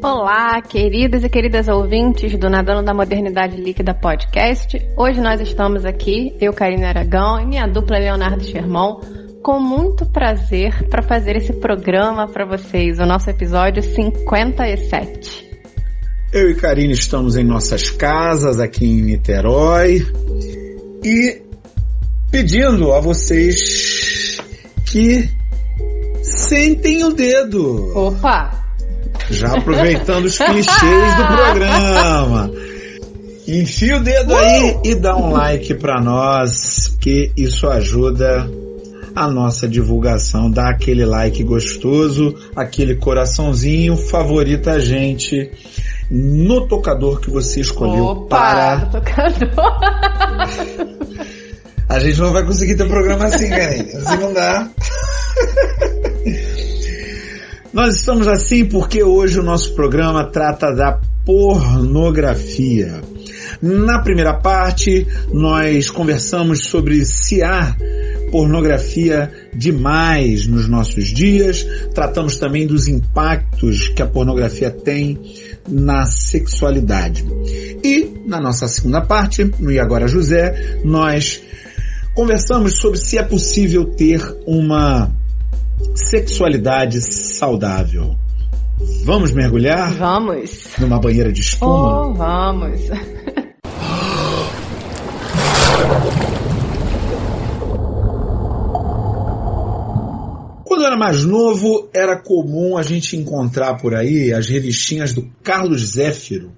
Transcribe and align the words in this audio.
Olá, 0.00 0.62
queridas 0.62 1.24
e 1.24 1.28
queridas 1.28 1.66
ouvintes 1.66 2.38
do 2.38 2.48
Nadando 2.48 2.84
da 2.84 2.94
Modernidade 2.94 3.56
Líquida 3.56 3.92
Podcast. 3.92 4.80
Hoje 4.96 5.20
nós 5.20 5.40
estamos 5.40 5.84
aqui, 5.84 6.36
eu, 6.40 6.52
Karine 6.52 6.84
Aragão, 6.84 7.40
e 7.40 7.46
minha 7.46 7.66
dupla 7.66 7.98
Leonardo 7.98 8.44
Sherman, 8.44 9.00
com 9.42 9.58
muito 9.58 10.06
prazer 10.06 10.88
para 10.88 11.02
fazer 11.02 11.34
esse 11.34 11.52
programa 11.54 12.28
para 12.28 12.46
vocês, 12.46 13.00
o 13.00 13.06
nosso 13.06 13.28
episódio 13.28 13.82
57. 13.82 15.50
Eu 16.32 16.50
e 16.50 16.54
Karine 16.54 16.92
estamos 16.92 17.36
em 17.36 17.42
nossas 17.42 17.90
casas 17.90 18.60
aqui 18.60 18.84
em 18.84 19.02
Niterói 19.02 20.06
e 21.02 21.42
pedindo 22.30 22.92
a 22.92 23.00
vocês 23.00 24.38
que 24.86 25.28
sentem 26.22 27.04
o 27.04 27.12
dedo. 27.12 27.90
Opa! 27.96 28.67
Já 29.30 29.56
aproveitando 29.56 30.24
os 30.24 30.38
clichês 30.38 31.16
do 31.16 31.26
programa. 31.26 32.50
Enfia 33.46 33.96
o 33.96 34.00
dedo 34.00 34.34
aí 34.34 34.78
e 34.84 34.94
dá 34.94 35.16
um 35.16 35.32
like 35.32 35.74
para 35.74 36.00
nós, 36.00 36.96
que 37.00 37.32
isso 37.36 37.66
ajuda 37.66 38.48
a 39.14 39.26
nossa 39.26 39.66
divulgação. 39.66 40.50
Dá 40.50 40.68
aquele 40.70 41.04
like 41.04 41.42
gostoso, 41.42 42.34
aquele 42.54 42.96
coraçãozinho, 42.96 43.96
favorita 43.96 44.72
a 44.72 44.78
gente 44.78 45.50
no 46.10 46.66
tocador 46.66 47.20
que 47.20 47.30
você 47.30 47.60
escolheu 47.60 48.04
Opa, 48.04 48.36
para. 48.36 48.86
tocador. 48.86 49.50
A 51.88 51.98
gente 52.00 52.20
não 52.20 52.32
vai 52.32 52.44
conseguir 52.44 52.76
ter 52.76 52.86
programa 52.86 53.24
assim, 53.24 53.48
Karine. 53.48 53.90
Assim 53.92 54.18
não 54.18 54.34
dá. 54.34 54.68
Nós 57.78 57.94
estamos 57.94 58.26
assim 58.26 58.64
porque 58.64 59.04
hoje 59.04 59.38
o 59.38 59.42
nosso 59.44 59.72
programa 59.72 60.24
trata 60.24 60.74
da 60.74 61.00
pornografia. 61.24 63.00
Na 63.62 64.00
primeira 64.02 64.34
parte, 64.34 65.06
nós 65.32 65.88
conversamos 65.88 66.64
sobre 66.64 67.04
se 67.04 67.40
há 67.40 67.76
pornografia 68.32 69.30
demais 69.54 70.44
nos 70.48 70.68
nossos 70.68 71.04
dias. 71.04 71.64
Tratamos 71.94 72.36
também 72.36 72.66
dos 72.66 72.88
impactos 72.88 73.90
que 73.90 74.02
a 74.02 74.06
pornografia 74.08 74.72
tem 74.72 75.16
na 75.68 76.04
sexualidade. 76.04 77.24
E 77.84 78.12
na 78.26 78.40
nossa 78.40 78.66
segunda 78.66 79.02
parte, 79.02 79.44
no 79.60 79.70
E 79.70 79.78
Agora 79.78 80.08
José, 80.08 80.80
nós 80.84 81.40
conversamos 82.12 82.74
sobre 82.80 82.98
se 82.98 83.16
é 83.18 83.22
possível 83.22 83.84
ter 83.84 84.20
uma 84.48 85.12
sexualidade 85.94 87.00
saudável. 87.00 88.16
Vamos 89.04 89.32
mergulhar 89.32 89.92
Vamos. 89.94 90.68
numa 90.78 91.00
banheira 91.00 91.32
de 91.32 91.40
espuma? 91.40 92.08
Oh, 92.08 92.14
vamos. 92.14 92.80
Quando 100.64 100.82
eu 100.82 100.86
era 100.86 100.96
mais 100.96 101.24
novo, 101.24 101.88
era 101.92 102.16
comum 102.16 102.76
a 102.76 102.82
gente 102.82 103.16
encontrar 103.16 103.74
por 103.78 103.94
aí 103.94 104.32
as 104.32 104.48
revistinhas 104.48 105.12
do 105.12 105.28
Carlos 105.42 105.94
Zéfiro, 105.94 106.52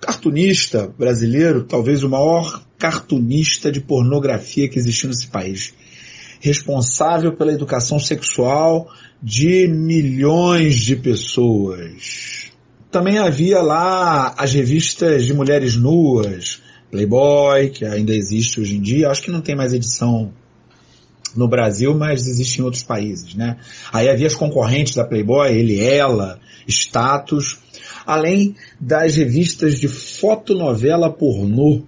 cartunista 0.00 0.92
brasileiro, 0.98 1.64
talvez 1.64 2.02
o 2.02 2.08
maior 2.08 2.62
cartunista 2.78 3.70
de 3.70 3.80
pornografia 3.80 4.66
que 4.68 4.78
existiu 4.78 5.10
nesse 5.10 5.26
país. 5.26 5.74
Responsável 6.40 7.32
pela 7.32 7.52
educação 7.52 8.00
sexual 8.00 8.90
de 9.22 9.68
milhões 9.68 10.76
de 10.76 10.96
pessoas. 10.96 12.50
Também 12.90 13.18
havia 13.18 13.62
lá 13.62 14.34
as 14.36 14.52
revistas 14.52 15.24
de 15.24 15.32
mulheres 15.32 15.76
nuas, 15.76 16.60
Playboy, 16.90 17.70
que 17.70 17.84
ainda 17.84 18.12
existe 18.12 18.60
hoje 18.60 18.76
em 18.76 18.80
dia, 18.80 19.10
acho 19.10 19.22
que 19.22 19.30
não 19.30 19.40
tem 19.40 19.54
mais 19.54 19.72
edição 19.72 20.32
no 21.36 21.46
Brasil, 21.46 21.94
mas 21.94 22.26
existe 22.26 22.60
em 22.60 22.64
outros 22.64 22.82
países, 22.82 23.34
né? 23.34 23.58
Aí 23.92 24.08
havia 24.08 24.26
as 24.26 24.34
concorrentes 24.34 24.96
da 24.96 25.04
Playboy, 25.04 25.52
ele, 25.52 25.78
ela, 25.78 26.40
Status, 26.66 27.58
além 28.04 28.56
das 28.80 29.16
revistas 29.16 29.78
de 29.78 29.86
fotonovela 29.86 31.10
pornô. 31.10 31.82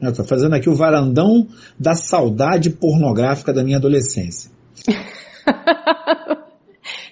Estou 0.00 0.24
fazendo 0.24 0.54
aqui 0.54 0.68
o 0.68 0.74
varandão 0.74 1.46
da 1.78 1.94
saudade 1.94 2.70
pornográfica 2.70 3.52
da 3.52 3.64
minha 3.64 3.78
adolescência. 3.78 4.50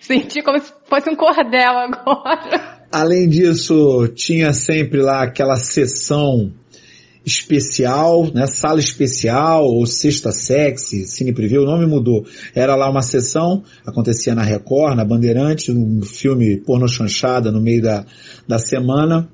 Senti 0.00 0.42
como 0.42 0.60
se 0.60 0.72
fosse 0.84 1.08
um 1.08 1.16
cordel 1.16 1.78
agora. 1.78 2.86
Além 2.92 3.28
disso, 3.28 4.06
tinha 4.14 4.52
sempre 4.52 5.00
lá 5.00 5.22
aquela 5.22 5.56
sessão 5.56 6.52
especial, 7.24 8.30
né, 8.34 8.46
sala 8.46 8.78
especial 8.78 9.64
ou 9.64 9.86
sexta 9.86 10.30
sexy, 10.30 11.06
cine 11.06 11.32
preview, 11.32 11.62
o 11.62 11.66
nome 11.66 11.86
mudou. 11.86 12.26
Era 12.54 12.76
lá 12.76 12.90
uma 12.90 13.00
sessão, 13.00 13.64
acontecia 13.86 14.34
na 14.34 14.42
Record, 14.42 14.94
na 14.94 15.04
Bandeirante, 15.04 15.72
um 15.72 16.02
filme 16.02 16.58
porno 16.58 16.86
chanchada 16.86 17.50
no 17.50 17.60
meio 17.60 17.82
da, 17.82 18.04
da 18.46 18.58
semana. 18.58 19.28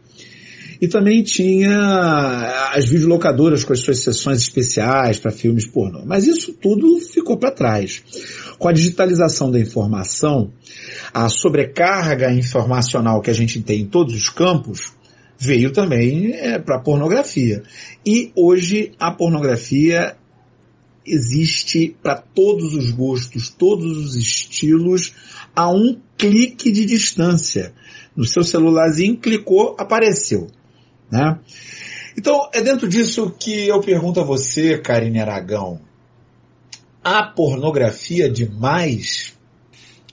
E 0.80 0.88
também 0.88 1.22
tinha 1.22 2.70
as 2.72 2.88
videolocadoras 2.88 3.64
com 3.64 3.72
as 3.72 3.80
suas 3.80 3.98
sessões 3.98 4.38
especiais 4.38 5.18
para 5.18 5.30
filmes 5.30 5.66
pornô. 5.66 6.04
Mas 6.06 6.26
isso 6.26 6.54
tudo 6.54 6.98
ficou 7.00 7.36
para 7.36 7.50
trás. 7.50 8.02
Com 8.58 8.68
a 8.68 8.72
digitalização 8.72 9.50
da 9.50 9.58
informação, 9.58 10.50
a 11.12 11.28
sobrecarga 11.28 12.32
informacional 12.32 13.20
que 13.20 13.30
a 13.30 13.34
gente 13.34 13.60
tem 13.60 13.82
em 13.82 13.86
todos 13.86 14.14
os 14.14 14.28
campos, 14.30 14.92
veio 15.38 15.72
também 15.72 16.32
é, 16.32 16.58
para 16.58 16.76
a 16.76 16.82
pornografia. 16.82 17.62
E 18.04 18.30
hoje 18.36 18.92
a 18.98 19.10
pornografia 19.10 20.16
existe 21.06 21.96
para 22.02 22.16
todos 22.16 22.74
os 22.74 22.90
gostos, 22.90 23.48
todos 23.48 23.96
os 23.96 24.16
estilos, 24.16 25.14
a 25.56 25.70
um 25.70 25.98
clique 26.16 26.70
de 26.70 26.84
distância. 26.84 27.72
No 28.14 28.24
seu 28.24 28.42
celularzinho, 28.42 29.16
clicou, 29.16 29.74
apareceu. 29.78 30.48
Né? 31.10 31.38
Então, 32.16 32.48
é 32.52 32.60
dentro 32.60 32.88
disso 32.88 33.34
que 33.38 33.68
eu 33.68 33.80
pergunto 33.80 34.20
a 34.20 34.24
você, 34.24 34.78
Karine 34.78 35.20
Aragão. 35.20 35.80
Há 37.02 37.22
pornografia 37.22 38.28
demais? 38.28 39.38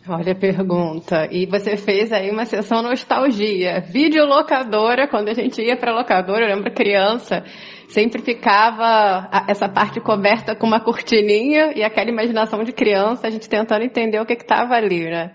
Olha 0.10 0.32
a 0.32 0.36
pergunta. 0.36 1.28
E 1.30 1.46
você 1.46 1.76
fez 1.76 2.14
aí 2.14 2.32
uma 2.32 2.46
sessão 2.46 2.82
nostalgia. 2.82 3.82
Videolocadora, 3.82 5.08
quando 5.08 5.28
a 5.28 5.34
gente 5.34 5.62
ia 5.62 5.76
pra 5.76 5.94
locadora, 5.94 6.46
eu 6.46 6.56
lembro 6.56 6.74
criança, 6.74 7.44
sempre 7.90 8.22
ficava 8.22 9.30
essa 9.50 9.68
parte 9.68 10.00
coberta 10.00 10.56
com 10.56 10.66
uma 10.66 10.80
cortininha 10.80 11.74
e 11.76 11.84
aquela 11.84 12.10
imaginação 12.10 12.64
de 12.64 12.72
criança, 12.72 13.28
a 13.28 13.30
gente 13.30 13.50
tentando 13.50 13.84
entender 13.84 14.20
o 14.22 14.26
que 14.26 14.38
que 14.38 14.46
tava 14.46 14.76
ali, 14.76 15.04
né? 15.04 15.32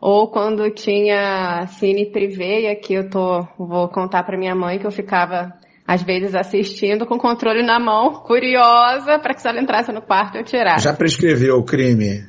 Ou 0.00 0.28
quando 0.28 0.70
tinha 0.70 1.66
cine 1.66 2.06
privê, 2.06 2.62
e 2.62 2.66
aqui 2.68 2.94
eu 2.94 3.08
tô, 3.08 3.46
vou 3.58 3.88
contar 3.88 4.22
pra 4.24 4.38
minha 4.38 4.54
mãe 4.54 4.78
que 4.78 4.86
eu 4.86 4.90
ficava 4.90 5.52
às 5.86 6.02
vezes 6.02 6.34
assistindo 6.34 7.06
com 7.06 7.14
o 7.14 7.18
controle 7.18 7.62
na 7.62 7.78
mão, 7.78 8.12
curiosa, 8.14 9.18
para 9.18 9.34
que 9.34 9.40
se 9.40 9.48
ela 9.48 9.60
entrasse 9.60 9.92
no 9.92 10.02
quarto 10.02 10.36
eu 10.36 10.44
tirasse. 10.44 10.84
Já 10.84 10.92
prescreveu 10.92 11.56
o 11.56 11.64
crime? 11.64 12.26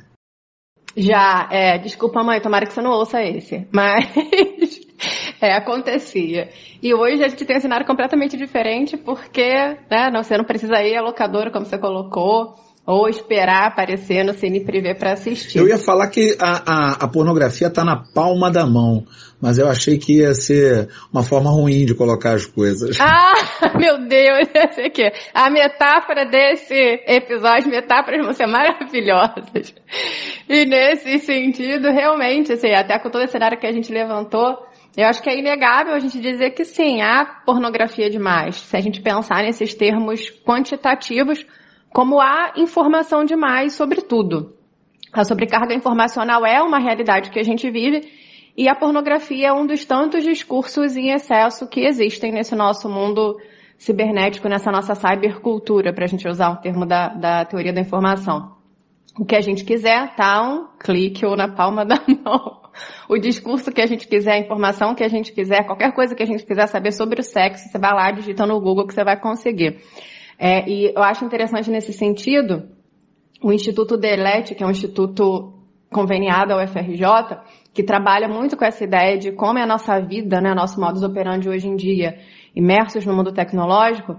Já, 0.96 1.48
é, 1.50 1.78
desculpa 1.78 2.22
mãe, 2.22 2.40
tomara 2.40 2.66
que 2.66 2.72
você 2.72 2.80
não 2.80 2.90
ouça 2.90 3.22
esse, 3.22 3.66
mas 3.72 4.80
é, 5.40 5.52
acontecia. 5.54 6.48
E 6.82 6.94
hoje 6.94 7.22
a 7.22 7.28
gente 7.28 7.44
tem 7.44 7.56
um 7.56 7.60
cenário 7.60 7.86
completamente 7.86 8.36
diferente 8.36 8.96
porque, 8.96 9.48
né, 9.90 10.10
não, 10.12 10.22
você 10.22 10.36
não 10.36 10.44
precisa 10.44 10.82
ir 10.82 10.96
à 10.96 11.02
locadora 11.02 11.50
como 11.50 11.64
você 11.64 11.78
colocou, 11.78 12.54
ou 12.88 13.06
esperar 13.06 13.66
aparecer 13.66 14.24
no 14.24 14.32
Cine 14.32 14.60
Privé 14.64 14.94
para 14.94 15.12
assistir. 15.12 15.58
Eu 15.58 15.68
ia 15.68 15.76
falar 15.76 16.08
que 16.08 16.34
a, 16.40 16.62
a, 16.64 16.92
a 17.04 17.08
pornografia 17.08 17.66
está 17.66 17.84
na 17.84 18.02
palma 18.14 18.50
da 18.50 18.64
mão, 18.64 19.04
mas 19.38 19.58
eu 19.58 19.68
achei 19.68 19.98
que 19.98 20.20
ia 20.20 20.32
ser 20.32 20.88
uma 21.12 21.22
forma 21.22 21.50
ruim 21.50 21.84
de 21.84 21.94
colocar 21.94 22.32
as 22.32 22.46
coisas. 22.46 22.96
Ah, 23.60 23.76
meu 23.76 24.06
Deus, 24.06 24.48
eu 24.54 24.72
sei 24.72 24.90
que 24.90 25.12
a 25.34 25.50
metáfora 25.50 26.24
desse 26.24 26.74
episódio, 27.06 27.68
metáforas 27.68 28.24
vão 28.24 28.32
ser 28.32 28.46
maravilhosas. 28.46 29.74
E 30.48 30.64
nesse 30.64 31.18
sentido, 31.18 31.90
realmente, 31.90 32.52
assim, 32.52 32.70
até 32.72 32.98
com 32.98 33.10
todo 33.10 33.24
esse 33.24 33.32
cenário 33.32 33.58
que 33.58 33.66
a 33.66 33.72
gente 33.72 33.92
levantou, 33.92 34.56
eu 34.96 35.06
acho 35.06 35.22
que 35.22 35.28
é 35.28 35.38
inegável 35.38 35.92
a 35.92 35.98
gente 35.98 36.20
dizer 36.20 36.52
que 36.52 36.64
sim, 36.64 37.02
há 37.02 37.24
pornografia 37.44 38.08
demais. 38.08 38.56
Se 38.56 38.76
a 38.76 38.80
gente 38.80 39.02
pensar 39.02 39.42
nesses 39.42 39.74
termos 39.74 40.30
quantitativos, 40.46 41.44
como 41.92 42.20
há 42.20 42.52
informação 42.56 43.24
demais 43.24 43.74
sobre 43.74 44.02
tudo. 44.02 44.54
A 45.12 45.24
sobrecarga 45.24 45.74
informacional 45.74 46.44
é 46.44 46.60
uma 46.62 46.78
realidade 46.78 47.30
que 47.30 47.38
a 47.38 47.42
gente 47.42 47.70
vive 47.70 48.08
e 48.56 48.68
a 48.68 48.74
pornografia 48.74 49.48
é 49.48 49.52
um 49.52 49.66
dos 49.66 49.84
tantos 49.84 50.24
discursos 50.24 50.96
em 50.96 51.10
excesso 51.10 51.68
que 51.68 51.80
existem 51.80 52.32
nesse 52.32 52.54
nosso 52.54 52.88
mundo 52.88 53.38
cibernético, 53.78 54.48
nessa 54.48 54.72
nossa 54.72 54.94
cybercultura, 54.94 55.92
para 55.92 56.04
a 56.04 56.08
gente 56.08 56.26
usar 56.28 56.50
um 56.50 56.56
termo 56.56 56.84
da, 56.84 57.08
da 57.08 57.44
teoria 57.44 57.72
da 57.72 57.80
informação. 57.80 58.56
O 59.16 59.24
que 59.24 59.36
a 59.36 59.40
gente 59.40 59.64
quiser, 59.64 60.14
tá 60.16 60.42
um 60.42 60.66
clique 60.78 61.24
ou 61.24 61.36
na 61.36 61.48
palma 61.48 61.84
da 61.86 62.00
mão. 62.24 62.60
o 63.08 63.16
discurso 63.16 63.72
que 63.72 63.80
a 63.80 63.86
gente 63.86 64.06
quiser, 64.08 64.32
a 64.32 64.38
informação 64.38 64.94
que 64.94 65.04
a 65.04 65.08
gente 65.08 65.32
quiser, 65.32 65.64
qualquer 65.64 65.92
coisa 65.92 66.14
que 66.14 66.22
a 66.22 66.26
gente 66.26 66.44
quiser 66.44 66.66
saber 66.66 66.92
sobre 66.92 67.20
o 67.20 67.24
sexo, 67.24 67.68
você 67.68 67.78
vai 67.78 67.94
lá, 67.94 68.10
digita 68.10 68.44
no 68.44 68.60
Google 68.60 68.86
que 68.86 68.94
você 68.94 69.04
vai 69.04 69.18
conseguir. 69.18 69.78
É, 70.38 70.68
e 70.70 70.92
eu 70.94 71.02
acho 71.02 71.24
interessante 71.24 71.70
nesse 71.70 71.92
sentido, 71.92 72.68
o 73.42 73.52
Instituto 73.52 73.96
Delete, 73.96 74.54
que 74.54 74.62
é 74.62 74.66
um 74.66 74.70
instituto 74.70 75.52
conveniado 75.90 76.52
ao 76.52 76.66
FRJ, 76.66 77.02
que 77.72 77.82
trabalha 77.82 78.28
muito 78.28 78.56
com 78.56 78.64
essa 78.64 78.84
ideia 78.84 79.18
de 79.18 79.32
como 79.32 79.58
é 79.58 79.62
a 79.62 79.66
nossa 79.66 79.98
vida, 80.00 80.40
né, 80.40 80.54
nosso 80.54 80.80
modus 80.80 81.02
operandi 81.02 81.48
hoje 81.48 81.66
em 81.66 81.76
dia, 81.76 82.18
imersos 82.54 83.04
no 83.04 83.14
mundo 83.14 83.32
tecnológico, 83.32 84.16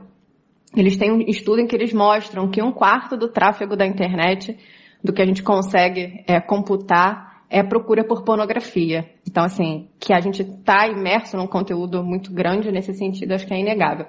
eles 0.76 0.98
têm 0.98 1.12
um 1.12 1.22
estudo 1.22 1.62
em 1.62 1.68
que 1.68 1.76
eles 1.76 1.94
mostram 1.94 2.50
que 2.50 2.62
um 2.62 2.72
quarto 2.72 3.18
do 3.18 3.30
tráfego 3.30 3.76
da 3.76 3.86
internet, 3.86 4.58
do 5.04 5.12
que 5.12 5.22
a 5.22 5.26
gente 5.26 5.42
consegue 5.42 6.24
é, 6.28 6.40
computar, 6.40 7.44
é 7.50 7.64
procura 7.64 8.04
por 8.04 8.24
pornografia. 8.24 9.10
Então, 9.28 9.44
assim, 9.44 9.90
que 10.00 10.14
a 10.14 10.20
gente 10.20 10.44
está 10.44 10.88
imerso 10.88 11.36
num 11.36 11.48
conteúdo 11.48 12.04
muito 12.04 12.32
grande 12.32 12.72
nesse 12.72 12.94
sentido, 12.94 13.32
acho 13.32 13.48
que 13.48 13.54
é 13.54 13.60
inegável. 13.60 14.06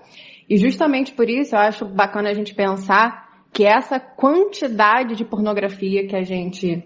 E 0.50 0.56
justamente 0.56 1.12
por 1.12 1.30
isso 1.30 1.54
eu 1.54 1.60
acho 1.60 1.84
bacana 1.84 2.28
a 2.28 2.34
gente 2.34 2.52
pensar 2.56 3.30
que 3.52 3.64
essa 3.64 4.00
quantidade 4.00 5.14
de 5.14 5.24
pornografia 5.24 6.08
que 6.08 6.16
a 6.16 6.24
gente 6.24 6.84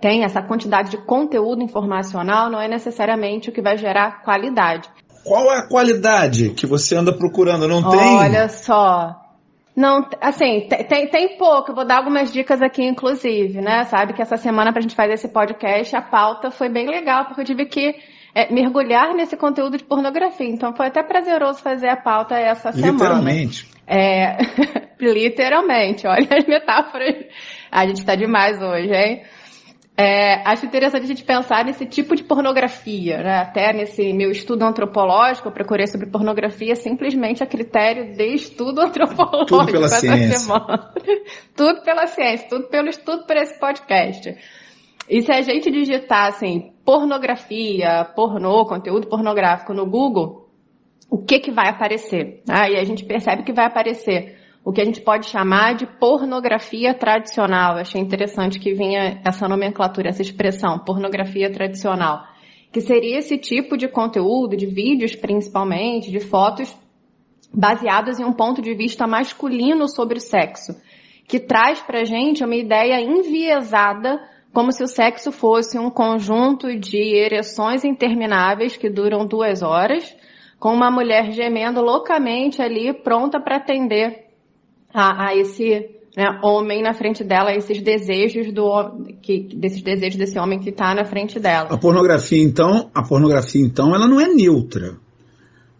tem, 0.00 0.24
essa 0.24 0.42
quantidade 0.42 0.90
de 0.90 0.98
conteúdo 0.98 1.62
informacional, 1.62 2.50
não 2.50 2.60
é 2.60 2.66
necessariamente 2.66 3.48
o 3.48 3.52
que 3.52 3.62
vai 3.62 3.78
gerar 3.78 4.22
qualidade. 4.24 4.88
Qual 5.24 5.52
é 5.52 5.58
a 5.58 5.68
qualidade 5.68 6.50
que 6.50 6.66
você 6.66 6.96
anda 6.96 7.16
procurando? 7.16 7.68
Não 7.68 7.88
tem? 7.88 8.16
Olha 8.16 8.48
só. 8.48 9.16
Não, 9.76 10.06
assim, 10.20 10.66
tem, 10.88 11.08
tem 11.08 11.38
pouco. 11.38 11.70
Eu 11.70 11.74
vou 11.76 11.86
dar 11.86 11.98
algumas 11.98 12.32
dicas 12.32 12.60
aqui, 12.60 12.84
inclusive, 12.84 13.60
né? 13.60 13.84
Sabe 13.84 14.12
que 14.12 14.20
essa 14.20 14.36
semana, 14.36 14.72
pra 14.72 14.82
gente 14.82 14.96
fazer 14.96 15.12
esse 15.12 15.28
podcast, 15.28 15.94
a 15.94 16.02
pauta 16.02 16.50
foi 16.50 16.68
bem 16.68 16.88
legal, 16.88 17.26
porque 17.26 17.42
eu 17.42 17.44
tive 17.44 17.66
que 17.66 17.94
é, 18.34 18.52
mergulhar 18.52 19.14
nesse 19.14 19.36
conteúdo 19.36 19.76
de 19.76 19.84
pornografia. 19.84 20.48
Então 20.48 20.74
foi 20.74 20.86
até 20.86 21.02
prazeroso 21.02 21.60
fazer 21.60 21.88
a 21.88 21.96
pauta 21.96 22.36
essa 22.36 22.72
semana. 22.72 22.92
Literalmente. 22.92 23.68
É, 23.86 24.38
literalmente, 25.00 26.06
olha 26.06 26.28
as 26.30 26.46
metáforas. 26.46 27.26
A 27.70 27.86
gente 27.86 28.04
tá 28.04 28.14
demais 28.14 28.60
hoje, 28.60 28.92
hein? 28.92 29.22
É, 29.94 30.42
acho 30.48 30.64
interessante 30.64 31.04
a 31.04 31.06
gente 31.06 31.22
pensar 31.22 31.66
nesse 31.66 31.84
tipo 31.84 32.16
de 32.16 32.24
pornografia, 32.24 33.18
né? 33.18 33.38
Até 33.40 33.74
nesse 33.74 34.12
meu 34.14 34.30
estudo 34.30 34.64
antropológico, 34.64 35.48
eu 35.48 35.52
procurei 35.52 35.86
sobre 35.86 36.06
pornografia 36.06 36.74
simplesmente 36.74 37.42
a 37.42 37.46
critério 37.46 38.16
de 38.16 38.34
estudo 38.34 38.80
antropológico. 38.82 39.46
Tudo 39.46 39.72
pela 39.72 39.88
ciência. 39.88 40.38
Semana. 40.38 40.92
tudo 41.54 41.82
pela 41.82 42.06
ciência, 42.06 42.48
tudo 42.48 42.68
pelo 42.68 42.88
estudo 42.88 43.26
para 43.26 43.42
esse 43.42 43.60
podcast. 43.60 44.34
E 45.08 45.20
se 45.20 45.30
a 45.30 45.42
gente 45.42 45.70
digitar 45.70 46.28
assim, 46.28 46.71
pornografia, 46.84 48.04
pornô, 48.16 48.64
conteúdo 48.66 49.06
pornográfico 49.06 49.72
no 49.72 49.86
Google, 49.86 50.48
o 51.10 51.18
que 51.18 51.38
que 51.38 51.50
vai 51.50 51.68
aparecer? 51.68 52.42
Ah, 52.48 52.64
a 52.64 52.84
gente 52.84 53.04
percebe 53.04 53.42
que 53.42 53.52
vai 53.52 53.66
aparecer 53.66 54.38
o 54.64 54.72
que 54.72 54.80
a 54.80 54.84
gente 54.84 55.00
pode 55.00 55.26
chamar 55.26 55.74
de 55.74 55.86
pornografia 55.86 56.94
tradicional. 56.94 57.74
Eu 57.74 57.80
achei 57.80 58.00
interessante 58.00 58.58
que 58.58 58.74
vinha 58.74 59.20
essa 59.24 59.48
nomenclatura, 59.48 60.08
essa 60.08 60.22
expressão, 60.22 60.78
pornografia 60.78 61.50
tradicional, 61.50 62.24
que 62.72 62.80
seria 62.80 63.18
esse 63.18 63.36
tipo 63.36 63.76
de 63.76 63.88
conteúdo, 63.88 64.56
de 64.56 64.66
vídeos 64.66 65.14
principalmente, 65.14 66.10
de 66.10 66.20
fotos 66.20 66.74
baseadas 67.52 68.18
em 68.18 68.24
um 68.24 68.32
ponto 68.32 68.62
de 68.62 68.72
vista 68.74 69.06
masculino 69.06 69.88
sobre 69.88 70.16
o 70.16 70.20
sexo, 70.20 70.74
que 71.26 71.38
traz 71.38 71.80
pra 71.82 72.04
gente 72.04 72.44
uma 72.44 72.56
ideia 72.56 73.00
enviesada 73.00 74.20
como 74.52 74.72
se 74.72 74.82
o 74.82 74.86
sexo 74.86 75.32
fosse 75.32 75.78
um 75.78 75.90
conjunto 75.90 76.78
de 76.78 77.16
ereções 77.16 77.84
intermináveis 77.84 78.76
que 78.76 78.90
duram 78.90 79.26
duas 79.26 79.62
horas, 79.62 80.14
com 80.58 80.72
uma 80.72 80.90
mulher 80.90 81.32
gemendo 81.32 81.80
loucamente 81.80 82.60
ali, 82.60 82.92
pronta 82.92 83.40
para 83.40 83.56
atender 83.56 84.26
a, 84.92 85.28
a 85.28 85.36
esse 85.36 85.90
né, 86.16 86.38
homem 86.42 86.82
na 86.82 86.92
frente 86.92 87.24
dela, 87.24 87.54
esses 87.54 87.80
desejos 87.80 88.52
do 88.52 89.06
que 89.22 89.48
desses 89.56 89.82
desejos 89.82 90.16
desse 90.16 90.38
homem 90.38 90.60
que 90.60 90.70
está 90.70 90.94
na 90.94 91.04
frente 91.04 91.40
dela. 91.40 91.70
A 91.70 91.78
pornografia 91.78 92.42
então, 92.42 92.90
a 92.94 93.02
pornografia 93.02 93.60
então, 93.60 93.94
ela 93.94 94.06
não 94.06 94.20
é 94.20 94.28
neutra. 94.28 94.96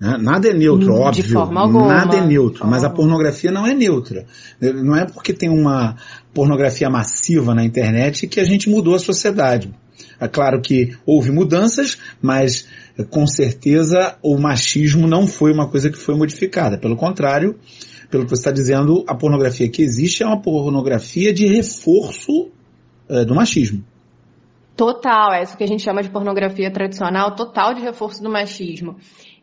Né? 0.02 0.18
Nada 0.18 0.48
é 0.48 0.52
neutro, 0.52 0.86
de 0.86 1.00
óbvio. 1.00 1.24
Forma 1.32 1.60
alguma, 1.60 1.86
nada 1.86 2.16
é 2.16 2.26
neutro, 2.26 2.66
mas 2.66 2.82
a 2.82 2.90
pornografia 2.90 3.52
não 3.52 3.64
é 3.64 3.72
neutra. 3.72 4.26
Não 4.60 4.96
é 4.96 5.06
porque 5.06 5.32
tem 5.32 5.48
uma 5.48 5.94
pornografia 6.34 6.90
massiva 6.90 7.54
na 7.54 7.64
internet 7.64 8.26
que 8.26 8.40
a 8.40 8.44
gente 8.44 8.68
mudou 8.68 8.96
a 8.96 8.98
sociedade. 8.98 9.72
É 10.18 10.26
claro 10.26 10.60
que 10.60 10.96
houve 11.06 11.30
mudanças, 11.30 11.98
mas 12.20 12.66
com 13.10 13.28
certeza 13.28 14.16
o 14.20 14.36
machismo 14.36 15.06
não 15.06 15.28
foi 15.28 15.52
uma 15.52 15.68
coisa 15.68 15.88
que 15.88 15.96
foi 15.96 16.16
modificada. 16.16 16.76
Pelo 16.76 16.96
contrário, 16.96 17.56
pelo 18.10 18.24
que 18.24 18.30
você 18.30 18.40
está 18.40 18.50
dizendo, 18.50 19.04
a 19.06 19.14
pornografia 19.14 19.68
que 19.68 19.82
existe 19.82 20.24
é 20.24 20.26
uma 20.26 20.42
pornografia 20.42 21.32
de 21.32 21.46
reforço 21.46 22.50
é, 23.08 23.24
do 23.24 23.36
machismo. 23.36 23.84
Total, 24.76 25.32
é 25.32 25.42
isso 25.42 25.56
que 25.56 25.62
a 25.62 25.66
gente 25.66 25.82
chama 25.82 26.02
de 26.02 26.10
pornografia 26.10 26.72
tradicional, 26.72 27.36
total 27.36 27.72
de 27.74 27.82
reforço 27.82 28.20
do 28.20 28.28
machismo. 28.28 28.96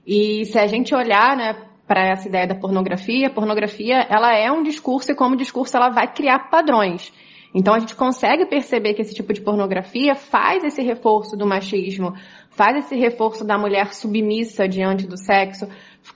E 0.05 0.45
se 0.45 0.57
a 0.57 0.67
gente 0.67 0.93
olhar, 0.95 1.35
né, 1.35 1.55
para 1.87 2.07
essa 2.11 2.27
ideia 2.27 2.45
da 2.45 2.55
pornografia, 2.55 3.27
a 3.27 3.33
pornografia, 3.33 4.05
ela 4.09 4.35
é 4.35 4.51
um 4.51 4.61
discurso 4.61 5.11
e 5.11 5.15
como 5.15 5.35
discurso 5.35 5.75
ela 5.75 5.89
vai 5.89 6.07
criar 6.13 6.49
padrões. 6.49 7.11
Então 7.53 7.73
a 7.73 7.79
gente 7.79 7.95
consegue 7.95 8.45
perceber 8.45 8.93
que 8.93 9.01
esse 9.01 9.15
tipo 9.15 9.33
de 9.33 9.41
pornografia 9.41 10.13
faz 10.13 10.63
esse 10.63 10.83
reforço 10.83 11.35
do 11.35 11.47
machismo, 11.47 12.13
faz 12.51 12.85
esse 12.85 12.95
reforço 12.95 13.43
da 13.43 13.57
mulher 13.57 13.91
submissa 13.93 14.67
diante 14.67 15.07
do 15.07 15.17
sexo, 15.17 15.67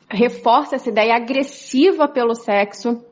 reforça 0.09 0.75
essa 0.75 0.89
ideia 0.89 1.15
agressiva 1.15 2.07
pelo 2.07 2.35
sexo 2.35 3.03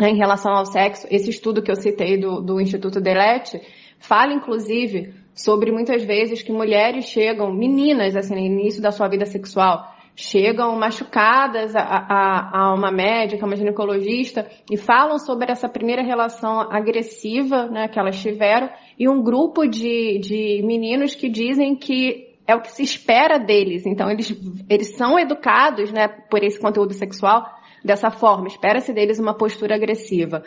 né, 0.00 0.10
em 0.10 0.16
relação 0.16 0.52
ao 0.52 0.66
sexo. 0.66 1.06
Esse 1.08 1.30
estudo 1.30 1.62
que 1.62 1.70
eu 1.70 1.76
citei 1.76 2.18
do, 2.18 2.40
do 2.40 2.60
Instituto 2.60 3.00
Delete 3.00 3.60
fala, 4.00 4.32
inclusive, 4.32 5.14
sobre 5.32 5.70
muitas 5.70 6.02
vezes 6.02 6.42
que 6.42 6.52
mulheres 6.52 7.04
chegam, 7.04 7.52
meninas, 7.52 8.16
assim, 8.16 8.34
no 8.34 8.40
início 8.40 8.82
da 8.82 8.90
sua 8.90 9.06
vida 9.06 9.24
sexual, 9.24 9.91
chegam 10.14 10.76
machucadas 10.76 11.74
a, 11.74 11.80
a, 11.80 12.58
a, 12.58 12.74
uma 12.74 12.90
médica, 12.90 13.46
uma 13.46 13.56
ginecologista, 13.56 14.48
e 14.70 14.76
falam 14.76 15.18
sobre 15.18 15.50
essa 15.50 15.68
primeira 15.68 16.02
relação 16.02 16.60
agressiva 16.60 17.66
né, 17.66 17.88
que 17.88 17.98
elas 17.98 18.20
tiveram, 18.20 18.68
e 18.98 19.08
um 19.08 19.22
grupo 19.22 19.66
de, 19.66 20.18
de 20.18 20.62
meninos 20.64 21.14
que 21.14 21.28
dizem 21.28 21.74
que 21.74 22.32
é 22.46 22.54
o 22.54 22.60
que 22.60 22.72
se 22.72 22.82
espera 22.82 23.38
deles. 23.38 23.86
Então, 23.86 24.10
eles, 24.10 24.34
eles 24.68 24.96
são 24.96 25.18
educados 25.18 25.92
né, 25.92 26.08
por 26.08 26.42
esse 26.42 26.60
conteúdo 26.60 26.92
sexual 26.92 27.44
dessa 27.84 28.10
forma. 28.10 28.46
Espera-se 28.46 28.92
deles 28.92 29.18
uma 29.18 29.34
postura 29.34 29.74
agressiva. 29.76 30.42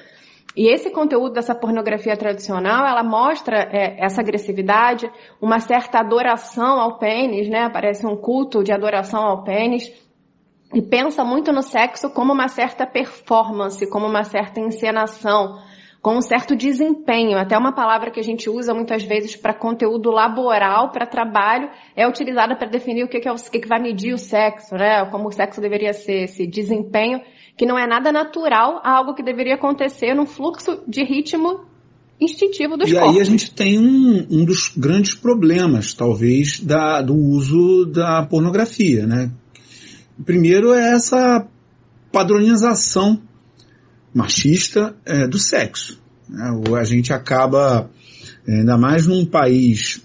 E 0.55 0.71
esse 0.71 0.89
conteúdo 0.89 1.33
dessa 1.33 1.53
pornografia 1.53 2.15
tradicional, 2.15 2.88
ela 2.88 3.03
mostra 3.03 3.57
é, 3.57 3.97
essa 4.00 4.21
agressividade, 4.21 5.12
uma 5.41 5.59
certa 5.59 6.00
adoração 6.00 6.79
ao 6.79 6.97
pênis, 6.97 7.50
né? 7.50 7.69
Parece 7.69 8.07
um 8.07 8.15
culto 8.15 8.63
de 8.63 8.71
adoração 8.71 9.21
ao 9.21 9.43
pênis. 9.43 9.91
E 10.74 10.81
pensa 10.81 11.25
muito 11.25 11.51
no 11.51 11.62
sexo 11.62 12.09
como 12.09 12.31
uma 12.31 12.47
certa 12.47 12.88
performance, 12.88 13.89
como 13.89 14.07
uma 14.07 14.24
certa 14.24 14.62
encenação, 14.62 15.59
com 16.01 16.15
um 16.15 16.21
certo 16.21 16.55
desempenho. 16.55 17.38
Até 17.38 17.57
uma 17.57 17.74
palavra 17.74 18.09
que 18.09 18.19
a 18.19 18.24
gente 18.24 18.50
usa 18.50 18.74
muitas 18.74 19.03
vezes 19.03 19.35
para 19.35 19.53
conteúdo 19.53 20.09
laboral, 20.09 20.89
para 20.89 21.05
trabalho, 21.05 21.69
é 21.97 22.07
utilizada 22.07 22.55
para 22.55 22.69
definir 22.69 23.03
o 23.03 23.09
que, 23.09 23.19
que, 23.19 23.27
é 23.27 23.31
o 23.31 23.35
que, 23.35 23.59
que 23.59 23.67
vai 23.67 23.81
medir 23.81 24.13
o 24.13 24.17
sexo, 24.17 24.75
né? 24.75 25.05
Como 25.12 25.27
o 25.27 25.31
sexo 25.31 25.59
deveria 25.59 25.91
ser, 25.91 26.24
esse 26.24 26.47
desempenho 26.47 27.19
que 27.57 27.65
não 27.65 27.77
é 27.77 27.88
nada 27.88 28.12
natural 28.12 28.81
a 28.83 28.97
algo 28.97 29.13
que 29.13 29.24
deveria 29.24 29.55
acontecer 29.55 30.13
num 30.13 30.25
fluxo 30.25 30.81
de 30.88 31.03
ritmo 31.03 31.65
instintivo 32.19 32.77
dos 32.77 32.89
e 32.89 32.93
corpos. 32.93 33.13
E 33.13 33.15
aí 33.15 33.21
a 33.21 33.25
gente 33.25 33.53
tem 33.53 33.79
um, 33.79 34.27
um 34.29 34.45
dos 34.45 34.71
grandes 34.75 35.13
problemas, 35.13 35.93
talvez, 35.93 36.59
da, 36.59 37.01
do 37.01 37.15
uso 37.15 37.85
da 37.85 38.25
pornografia, 38.25 39.05
né? 39.05 39.31
Primeiro 40.25 40.74
é 40.74 40.93
essa 40.93 41.45
padronização 42.12 43.21
machista 44.13 44.95
é, 45.05 45.27
do 45.27 45.38
sexo. 45.38 46.01
Né? 46.29 46.50
A 46.79 46.83
gente 46.85 47.12
acaba, 47.12 47.89
ainda 48.47 48.77
mais 48.77 49.07
num 49.07 49.25
país 49.25 50.01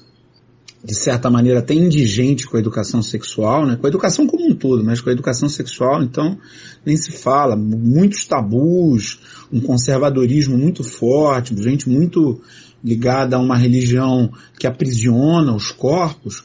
de 0.83 0.95
certa 0.95 1.29
maneira, 1.29 1.59
até 1.59 1.75
indigente 1.75 2.47
com 2.47 2.57
a 2.57 2.61
educação 2.61 3.03
sexual, 3.03 3.67
né? 3.67 3.77
com 3.77 3.87
a 3.87 3.91
educação 3.91 4.27
como 4.27 4.47
um 4.47 4.55
todo, 4.55 4.83
mas 4.83 5.01
com 5.01 5.11
a 5.11 5.13
educação 5.13 5.49
sexual, 5.49 6.03
então, 6.03 6.39
nem 6.85 6.97
se 6.97 7.13
fala. 7.13 7.55
Muitos 7.55 8.25
tabus, 8.27 9.21
um 9.53 9.61
conservadorismo 9.61 10.57
muito 10.57 10.83
forte, 10.83 11.55
gente 11.63 11.89
muito 11.89 12.41
ligada 12.83 13.37
a 13.37 13.39
uma 13.39 13.59
religião 13.59 14.33
que 14.59 14.67
aprisiona 14.67 15.55
os 15.55 15.71
corpos. 15.71 16.43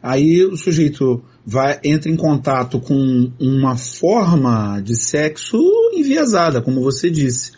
Aí 0.00 0.44
o 0.44 0.56
sujeito 0.56 1.24
vai, 1.44 1.80
entra 1.82 2.10
em 2.10 2.16
contato 2.16 2.78
com 2.78 3.32
uma 3.40 3.76
forma 3.76 4.80
de 4.80 4.94
sexo 4.94 5.58
enviesada, 5.94 6.62
como 6.62 6.80
você 6.80 7.10
disse. 7.10 7.52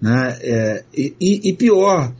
Né? 0.00 0.38
É, 0.42 0.84
e, 0.94 1.14
e 1.48 1.52
pior, 1.54 2.12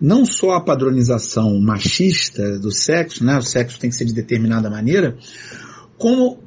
não 0.00 0.24
só 0.24 0.52
a 0.52 0.60
padronização 0.60 1.60
machista 1.60 2.58
do 2.58 2.70
sexo, 2.70 3.24
né, 3.24 3.36
o 3.36 3.42
sexo 3.42 3.78
tem 3.78 3.90
que 3.90 3.96
ser 3.96 4.06
de 4.06 4.14
determinada 4.14 4.70
maneira, 4.70 5.16
como 5.98 6.38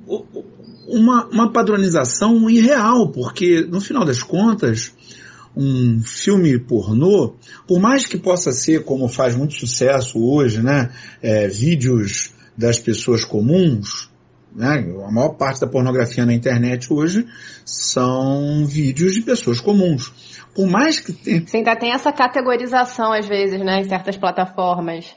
uma, 0.88 1.26
uma 1.28 1.52
padronização 1.52 2.50
irreal, 2.50 3.10
porque 3.12 3.62
no 3.62 3.80
final 3.80 4.04
das 4.04 4.24
contas, 4.24 4.94
um 5.56 6.02
filme 6.02 6.58
pornô, 6.58 7.36
por 7.68 7.80
mais 7.80 8.06
que 8.06 8.18
possa 8.18 8.52
ser, 8.52 8.84
como 8.84 9.08
faz 9.08 9.36
muito 9.36 9.54
sucesso 9.54 10.20
hoje, 10.20 10.62
né, 10.62 10.90
é, 11.22 11.48
vídeos 11.48 12.32
das 12.58 12.80
pessoas 12.80 13.24
comuns, 13.24 14.10
né, 14.56 14.86
a 15.06 15.12
maior 15.12 15.30
parte 15.30 15.62
da 15.62 15.68
pornografia 15.68 16.26
na 16.26 16.34
internet 16.34 16.92
hoje 16.92 17.26
são 17.66 18.66
vídeos 18.66 19.14
de 19.14 19.22
pessoas 19.22 19.60
comuns. 19.60 20.12
Por 20.56 20.68
mais 20.68 21.00
que 21.00 21.14
tenha... 21.14 21.46
Você 21.46 21.58
ainda 21.58 21.76
tem 21.76 21.92
essa 21.92 22.12
categorização 22.12 23.12
às 23.12 23.28
vezes, 23.28 23.60
né, 23.60 23.82
em 23.82 23.90
certas 23.90 24.18
plataformas. 24.18 25.16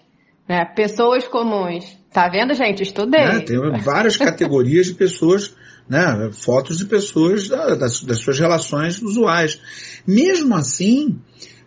Né? 0.48 0.64
Pessoas 0.64 1.26
comuns. 1.26 1.96
Tá 2.12 2.28
vendo, 2.28 2.54
gente? 2.54 2.82
Estudei. 2.82 3.24
Né, 3.24 3.40
tem 3.40 3.58
várias 3.82 4.16
categorias 4.16 4.86
de 4.86 4.94
pessoas 4.94 5.54
né, 5.88 6.30
fotos 6.32 6.78
de 6.78 6.86
pessoas 6.86 7.48
das, 7.48 8.02
das, 8.02 8.18
suas 8.18 8.38
relações 8.38 9.00
usuais. 9.00 9.60
Mesmo 10.06 10.54
assim, 10.54 11.18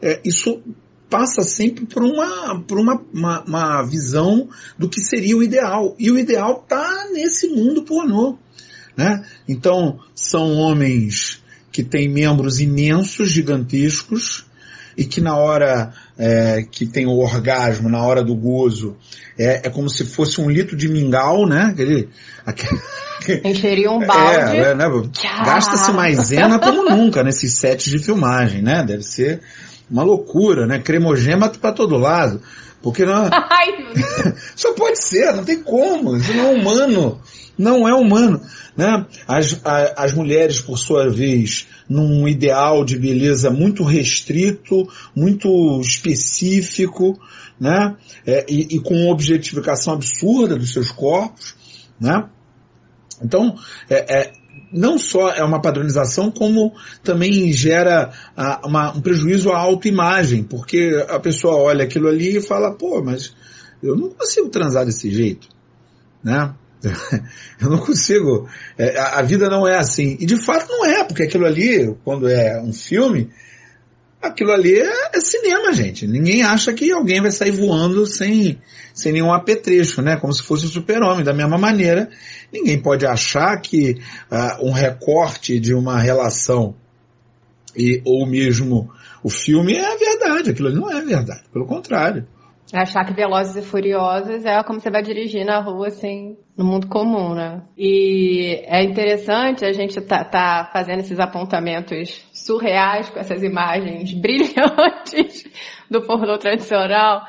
é, 0.02 0.22
isso 0.26 0.62
passa 1.10 1.42
sempre 1.42 1.86
por 1.86 2.04
uma, 2.04 2.62
por 2.62 2.80
uma, 2.80 3.02
uma, 3.14 3.44
uma, 3.44 3.84
visão 3.84 4.48
do 4.78 4.90
que 4.90 5.02
seria 5.02 5.36
o 5.36 5.44
ideal. 5.44 5.96
E 5.98 6.12
o 6.12 6.20
ideal 6.20 6.62
está 6.64 7.08
nesse 7.12 7.48
mundo 7.48 7.84
pornô. 7.84 8.38
Né? 8.96 9.24
Então, 9.48 10.00
são 10.14 10.54
homens 10.54 11.42
que 11.72 11.84
têm 11.84 12.10
membros 12.10 12.60
imensos, 12.60 13.30
gigantescos, 13.30 14.46
e 14.98 15.06
que 15.06 15.22
na 15.22 15.36
hora 15.38 15.94
é, 16.18 16.66
que 16.70 16.86
tem 16.86 17.06
o 17.06 17.18
orgasmo, 17.18 17.88
na 17.88 18.04
hora 18.04 18.24
do 18.24 18.36
gozo, 18.36 18.98
é, 19.38 19.68
é 19.68 19.70
como 19.70 19.90
se 19.90 20.04
fosse 20.06 20.42
um 20.42 20.50
litro 20.50 20.76
de 20.76 20.90
mingau, 20.90 21.48
né? 21.48 21.70
Aquele, 21.72 22.10
aquele 22.46 22.82
Encheria 23.44 23.92
um 23.92 24.00
balde. 24.00 24.58
É, 24.58 24.76
né? 24.76 24.86
Gasta-se 25.46 25.92
maisena 25.92 26.60
como 26.60 26.90
nunca 26.90 27.24
nesses 27.24 27.54
sets 27.54 27.90
de 27.90 28.00
filmagem, 28.00 28.62
né? 28.62 28.84
Deve 28.84 29.04
ser 29.04 29.42
uma 29.90 30.04
loucura, 30.04 30.66
né? 30.66 30.80
Cremogema 30.80 31.50
para 31.50 31.72
todo 31.72 31.98
lado. 31.98 32.42
Porque 32.82 33.06
não. 33.06 33.30
Ai, 33.32 34.34
Só 34.56 34.74
pode 34.74 35.04
ser, 35.04 35.34
não 35.34 35.44
tem 35.44 35.62
como. 35.62 36.16
Isso 36.16 36.34
não 36.34 36.46
é 36.46 36.54
humano. 36.54 37.22
Não 37.58 37.88
é 37.88 37.94
humano. 37.94 38.42
Né? 38.76 39.06
As, 39.28 39.60
a, 39.66 40.06
as 40.06 40.14
mulheres, 40.14 40.62
por 40.62 40.78
sua 40.78 41.10
vez, 41.10 41.68
num 41.90 42.28
ideal 42.28 42.86
de 42.86 42.98
beleza 42.98 43.50
muito 43.50 43.84
restrito, 43.84 44.88
muito 45.14 45.82
específico, 45.82 47.20
né? 47.60 47.98
É, 48.26 48.46
e, 48.48 48.78
e 48.78 48.80
com 48.80 49.10
objetificação 49.12 49.94
absurda 49.94 50.56
dos 50.56 50.72
seus 50.72 50.92
corpos, 50.92 51.56
né? 52.00 52.30
Então, 53.22 53.56
é, 53.90 54.20
é, 54.20 54.32
não 54.72 54.98
só 54.98 55.32
é 55.32 55.44
uma 55.44 55.62
padronização, 55.62 56.32
como 56.32 56.74
também 57.04 57.52
gera 57.52 58.12
a, 58.36 58.68
uma, 58.68 58.92
um 58.96 59.02
prejuízo 59.02 59.52
à 59.52 59.58
autoimagem, 59.58 60.44
porque 60.44 61.06
a 61.10 61.20
pessoa 61.20 61.56
olha 61.56 61.84
aquilo 61.84 62.08
ali 62.08 62.38
e 62.38 62.42
fala, 62.42 62.74
pô, 62.76 63.02
mas 63.04 63.36
eu 63.82 63.96
não 63.96 64.10
consigo 64.10 64.50
transar 64.50 64.86
desse 64.86 65.10
jeito, 65.10 65.48
né? 66.24 66.54
Eu 67.62 67.70
não 67.70 67.80
consigo, 67.80 68.48
é, 68.78 68.98
a, 68.98 69.20
a 69.20 69.22
vida 69.22 69.50
não 69.50 69.68
é 69.68 69.78
assim. 69.78 70.16
E 70.18 70.26
de 70.26 70.38
fato 70.38 70.70
não 70.70 70.86
é, 70.86 71.04
porque 71.04 71.24
aquilo 71.24 71.46
ali, 71.46 71.94
quando 72.06 72.26
é 72.30 72.62
um 72.62 72.72
filme, 72.72 73.30
aquilo 74.22 74.52
ali 74.52 74.78
é, 74.78 75.12
é, 75.14 75.20
cinema, 75.20 75.74
gente. 75.74 76.06
Ninguém 76.08 76.44
acha 76.44 76.74
que 76.74 76.92
alguém 76.92 77.22
vai 77.22 77.32
sair 77.32 77.52
voando 77.52 78.06
sem, 78.06 78.60
sem 78.94 79.14
nenhum 79.14 79.34
apetrecho, 79.34 80.02
né? 80.02 80.18
Como 80.18 80.34
se 80.34 80.44
fosse 80.44 80.66
o 80.66 80.70
super-homem. 80.70 81.24
Da 81.24 81.34
mesma 81.34 81.58
maneira, 81.58 82.10
ninguém 82.52 82.82
pode 82.82 83.06
achar 83.06 83.60
que 83.62 83.98
uh, 84.32 84.68
um 84.68 84.72
recorte 84.72 85.60
de 85.60 85.74
uma 85.74 86.00
relação 86.00 86.76
e, 87.76 88.02
ou 88.06 88.26
mesmo 88.26 88.92
o 89.24 89.30
filme 89.30 89.74
é 89.74 89.86
a 89.86 89.96
verdade. 89.96 90.52
Aquilo 90.52 90.68
ali 90.68 90.80
não 90.80 90.92
é 90.92 91.02
verdade. 91.02 91.44
Pelo 91.52 91.66
contrário. 91.66 92.28
Achar 92.72 93.04
que 93.04 93.14
Velozes 93.14 93.56
e 93.56 93.68
Furiosos 93.68 94.46
é 94.46 94.62
como 94.64 94.80
você 94.80 94.92
vai 94.92 95.02
dirigir 95.02 95.44
na 95.44 95.60
rua, 95.60 95.88
assim, 95.88 96.38
no 96.56 96.64
mundo 96.64 96.88
comum, 96.88 97.34
né? 97.34 97.64
E 97.76 98.62
é 98.68 98.84
interessante 98.84 99.66
a 99.66 99.74
gente 99.74 100.00
tá, 100.02 100.24
tá 100.24 100.70
fazendo 100.72 101.00
esses 101.00 101.20
apontamentos 101.20 102.24
surreais 102.32 103.10
com 103.10 103.20
essas 103.20 103.42
imagens 103.42 104.14
brilhantes 104.22 105.50
do 105.90 106.04
pornô 106.04 106.38
tradicional, 106.38 107.26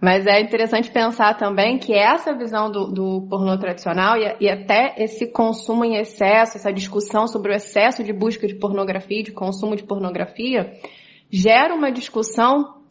mas 0.00 0.26
é 0.26 0.40
interessante 0.40 0.92
pensar 0.92 1.34
também 1.38 1.76
que 1.76 1.92
essa 1.92 2.32
visão 2.32 2.70
do, 2.70 2.86
do 2.86 3.26
pornô 3.28 3.58
tradicional 3.58 4.16
e, 4.16 4.44
e, 4.44 4.48
até 4.48 4.94
esse 4.98 5.26
consumo 5.32 5.84
em 5.84 5.96
excesso, 5.96 6.56
essa 6.56 6.72
discussão 6.72 7.26
sobre 7.26 7.50
o 7.50 7.54
excesso 7.54 8.04
de 8.04 8.12
busca 8.12 8.46
de 8.46 8.54
pornografia, 8.54 9.24
de 9.24 9.32
consumo 9.32 9.74
de 9.74 9.82
pornografia, 9.82 10.72
gera 11.32 11.74
uma 11.74 11.90
discussão 11.90 12.83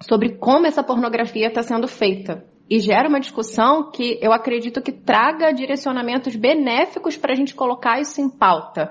sobre 0.00 0.36
como 0.36 0.66
essa 0.66 0.82
pornografia 0.82 1.48
está 1.48 1.62
sendo 1.62 1.88
feita. 1.88 2.44
E 2.68 2.78
gera 2.80 3.08
uma 3.08 3.20
discussão 3.20 3.90
que 3.90 4.18
eu 4.22 4.32
acredito 4.32 4.80
que 4.80 4.92
traga 4.92 5.52
direcionamentos 5.52 6.34
benéficos 6.34 7.16
para 7.16 7.32
a 7.32 7.36
gente 7.36 7.54
colocar 7.54 8.00
isso 8.00 8.20
em 8.20 8.28
pauta. 8.28 8.90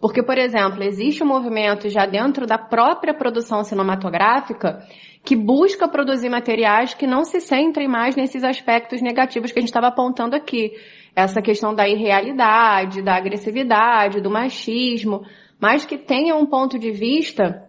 Porque, 0.00 0.22
por 0.22 0.38
exemplo, 0.38 0.82
existe 0.84 1.24
um 1.24 1.26
movimento 1.26 1.88
já 1.88 2.06
dentro 2.06 2.46
da 2.46 2.56
própria 2.56 3.12
produção 3.12 3.64
cinematográfica 3.64 4.84
que 5.24 5.34
busca 5.34 5.88
produzir 5.88 6.28
materiais 6.28 6.94
que 6.94 7.06
não 7.06 7.24
se 7.24 7.40
centrem 7.40 7.88
mais 7.88 8.14
nesses 8.14 8.44
aspectos 8.44 9.02
negativos 9.02 9.50
que 9.50 9.58
a 9.58 9.62
gente 9.62 9.70
estava 9.70 9.88
apontando 9.88 10.36
aqui. 10.36 10.72
Essa 11.16 11.42
questão 11.42 11.74
da 11.74 11.88
irrealidade, 11.88 13.02
da 13.02 13.16
agressividade, 13.16 14.20
do 14.20 14.30
machismo, 14.30 15.24
mas 15.60 15.84
que 15.84 15.98
tenha 15.98 16.36
um 16.36 16.46
ponto 16.46 16.78
de 16.78 16.92
vista 16.92 17.67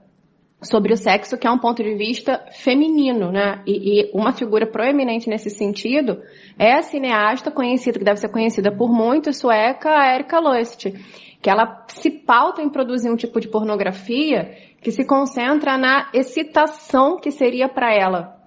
sobre 0.62 0.94
o 0.94 0.98
sexo 0.98 1.38
que 1.38 1.48
é 1.48 1.52
um 1.52 1.58
ponto 1.58 1.82
de 1.82 1.96
vista 1.96 2.46
feminino, 2.52 3.32
né? 3.32 3.62
E, 3.66 4.02
e, 4.02 4.12
uma 4.14 4.34
figura 4.34 4.68
proeminente 4.68 5.30
nesse 5.30 5.50
sentido 5.50 6.22
é 6.58 6.74
a 6.74 6.82
cineasta 6.82 7.50
conhecida, 7.50 7.98
que 7.98 8.06
deve 8.06 8.20
ser 8.20 8.30
conhecida 8.30 8.72
por 8.72 8.92
muitos, 8.92 9.38
sueca, 9.38 9.90
Erika 10.14 10.40
Lust, 10.40 10.92
que 11.42 11.50
ela 11.50 11.86
se 11.88 12.10
pauta 12.10 12.62
em 12.62 12.70
produzir 12.70 13.10
um 13.10 13.16
tipo 13.16 13.40
de 13.40 13.48
pornografia 13.48 14.52
que 14.82 14.92
se 14.92 15.06
concentra 15.06 15.78
na 15.78 16.10
excitação 16.14 17.18
que 17.18 17.32
seria 17.32 17.70
para 17.70 17.94
ela. 17.94 18.38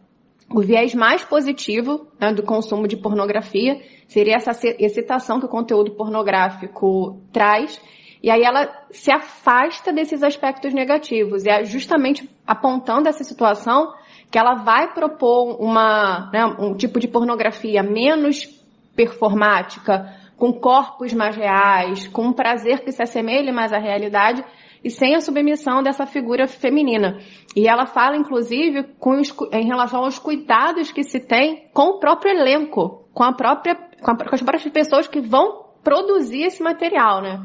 O 0.55 0.61
viés 0.61 0.95
mais 0.95 1.25
positivo 1.25 2.07
né, 2.21 2.33
do 2.35 2.43
consumo 2.43 2.87
de 2.87 2.99
pornografia 2.99 3.81
seria 4.07 4.37
essa 4.37 4.51
excitação 4.79 5.41
que 5.41 5.47
o 5.47 5.49
conteúdo 5.49 5.93
pornográfico 5.93 7.23
traz 7.33 7.81
e 8.23 8.31
aí 8.31 8.43
ela 8.43 8.71
se 8.91 9.11
afasta 9.11 9.93
desses 9.93 10.23
aspectos 10.23 10.73
negativos. 10.73 11.45
E 11.45 11.51
é 11.51 11.65
justamente 11.65 12.29
apontando 12.47 13.09
essa 13.09 13.25
situação 13.25 13.93
que 14.31 14.39
ela 14.39 14.55
vai 14.55 14.95
propor 14.95 15.61
uma, 15.61 16.31
né, 16.33 16.45
um 16.59 16.75
tipo 16.75 17.01
de 17.01 17.09
pornografia 17.09 17.83
menos 17.83 18.47
performática, 18.95 20.15
com 20.37 20.53
corpos 20.53 21.13
mais 21.13 21.37
reais, 21.37 22.07
com 22.09 22.27
um 22.27 22.33
prazer 22.33 22.85
que 22.85 22.93
se 22.93 23.03
assemelhe 23.03 23.51
mais 23.51 23.73
à 23.73 23.79
realidade 23.79 24.45
e 24.85 24.91
sem 24.91 25.15
a 25.15 25.21
submissão 25.21 25.83
dessa 25.83 26.07
figura 26.07 26.47
feminina. 26.47 27.19
E 27.57 27.69
ela 27.69 27.87
fala, 27.87 28.17
inclusive, 28.17 28.85
com 28.99 29.21
os, 29.21 29.35
em 29.53 29.67
relação 29.67 30.05
aos 30.05 30.19
cuidados 30.19 30.91
que 30.93 31.03
se 31.03 31.21
tem 31.21 31.69
com 31.73 31.97
o 31.97 31.99
próprio 31.99 32.33
elenco, 32.33 33.05
com 33.13 33.23
a 33.23 33.33
própria, 33.33 33.75
com, 33.75 34.11
a, 34.11 34.17
com 34.17 34.35
as 34.35 34.43
próprias 34.43 34.73
pessoas 34.73 35.07
que 35.07 35.21
vão 35.21 35.67
produzir 35.83 36.45
esse 36.45 36.63
material, 36.63 37.21
né? 37.21 37.41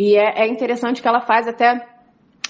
E 0.00 0.16
é, 0.16 0.44
é 0.44 0.48
interessante 0.48 1.02
que 1.02 1.06
ela 1.06 1.20
faz 1.20 1.46
até 1.46 1.86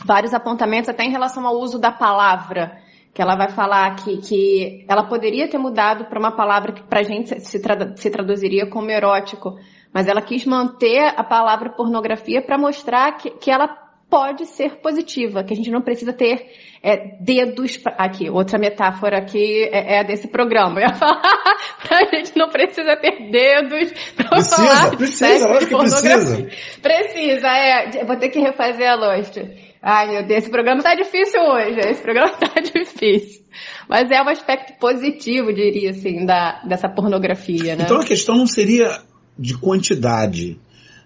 vários 0.05 0.33
apontamentos, 0.33 0.89
até 0.89 1.03
em 1.03 1.11
relação 1.11 1.45
ao 1.45 1.57
uso 1.57 1.81
da 1.81 1.91
palavra 1.91 2.79
que 3.13 3.21
ela 3.21 3.35
vai 3.35 3.49
falar 3.51 3.97
que, 3.97 4.19
que 4.19 4.85
ela 4.89 5.03
poderia 5.03 5.49
ter 5.51 5.59
mudado 5.59 6.05
para 6.05 6.21
uma 6.21 6.31
palavra 6.31 6.71
que 6.71 6.83
para 6.85 7.01
a 7.01 7.03
gente 7.03 7.41
se, 7.41 7.61
tra 7.61 7.97
se, 7.97 8.09
traduziria 8.09 8.71
como 8.71 8.89
erótico, 8.89 9.59
mas 9.93 10.07
ela 10.07 10.23
quis 10.23 10.47
manter 10.47 11.13
a 11.17 11.25
palavra 11.25 11.71
pornografia 11.71 12.41
para 12.41 12.57
mostrar 12.57 13.17
que, 13.17 13.31
que 13.31 13.51
ela 13.51 13.67
pode 14.11 14.45
ser 14.47 14.77
positiva, 14.77 15.45
que 15.45 15.55
a 15.55 15.57
gente 15.57 15.71
não 15.71 15.81
precisa 15.81 16.13
ter 16.13 16.51
é, 16.83 17.17
dedos. 17.21 17.77
Pra... 17.77 17.95
Aqui, 17.97 18.29
outra 18.29 18.59
metáfora 18.59 19.19
aqui 19.19 19.69
é, 19.71 20.01
é 20.01 20.05
desse 20.05 20.27
programa. 20.27 20.81
Eu 20.81 20.89
ia 20.89 20.95
falar, 20.95 21.23
a 21.89 22.17
gente 22.17 22.37
não 22.37 22.49
precisa 22.49 22.97
ter 22.97 23.31
dedos 23.31 23.93
para 24.17 24.43
falar 24.43 24.97
precisa, 24.97 25.49
lógico 25.49 25.79
que 25.79 25.89
precisa. 25.89 26.49
Precisa, 26.83 27.49
é. 27.49 28.05
Vou 28.05 28.17
ter 28.17 28.29
que 28.31 28.41
refazer 28.41 28.91
a 28.91 28.97
Lost. 28.97 29.37
Ai, 29.83 30.11
meu 30.11 30.27
Deus, 30.27 30.43
esse 30.43 30.51
programa 30.51 30.83
tá 30.83 30.95
difícil 30.95 31.41
hoje. 31.41 31.79
Esse 31.79 32.03
programa 32.03 32.33
tá 32.37 32.61
difícil. 32.61 33.45
Mas 33.89 34.11
é 34.11 34.21
um 34.21 34.29
aspecto 34.29 34.79
positivo, 34.79 35.53
diria 35.53 35.91
assim, 35.91 36.27
da, 36.27 36.63
dessa 36.65 36.89
pornografia, 36.89 37.77
né? 37.77 37.85
Então 37.85 38.01
a 38.01 38.05
questão 38.05 38.37
não 38.37 38.47
seria 38.47 39.01
de 39.39 39.57
quantidade 39.57 40.61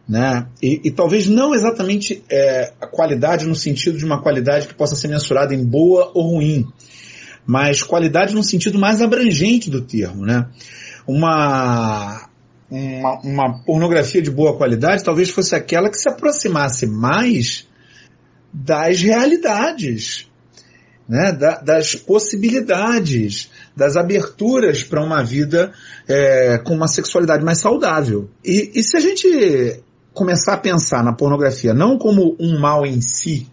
né? 0.08 0.46
E, 0.62 0.82
e 0.84 0.90
talvez 0.90 1.26
não 1.26 1.54
exatamente 1.54 2.22
é, 2.28 2.72
a 2.80 2.86
qualidade 2.86 3.46
no 3.46 3.54
sentido 3.54 3.96
de 3.96 4.04
uma 4.04 4.22
qualidade 4.22 4.68
que 4.68 4.74
possa 4.74 4.94
ser 4.94 5.08
mensurada 5.08 5.54
em 5.54 5.64
boa 5.64 6.12
ou 6.14 6.34
ruim, 6.34 6.66
mas 7.46 7.82
qualidade 7.82 8.34
no 8.34 8.42
sentido 8.42 8.78
mais 8.78 9.00
abrangente 9.00 9.70
do 9.70 9.80
termo, 9.80 10.24
né? 10.24 10.46
Uma, 11.06 12.28
uma, 12.70 13.20
uma 13.20 13.64
pornografia 13.64 14.22
de 14.22 14.30
boa 14.30 14.56
qualidade 14.56 15.04
talvez 15.04 15.30
fosse 15.30 15.54
aquela 15.54 15.90
que 15.90 15.98
se 15.98 16.08
aproximasse 16.08 16.86
mais 16.86 17.66
das 18.52 19.00
realidades, 19.00 20.30
né? 21.08 21.32
Da, 21.32 21.60
das 21.60 21.94
possibilidades, 21.94 23.50
das 23.74 23.96
aberturas 23.96 24.82
para 24.82 25.02
uma 25.02 25.22
vida 25.22 25.72
é, 26.06 26.58
com 26.58 26.74
uma 26.74 26.88
sexualidade 26.88 27.42
mais 27.42 27.58
saudável. 27.60 28.28
E, 28.44 28.70
e 28.74 28.82
se 28.82 28.96
a 28.96 29.00
gente 29.00 29.82
começar 30.14 30.54
a 30.54 30.58
pensar 30.58 31.02
na 31.02 31.12
pornografia 31.12 31.74
não 31.74 31.98
como 31.98 32.36
um 32.38 32.58
mal 32.58 32.86
em 32.86 33.00
si, 33.00 33.48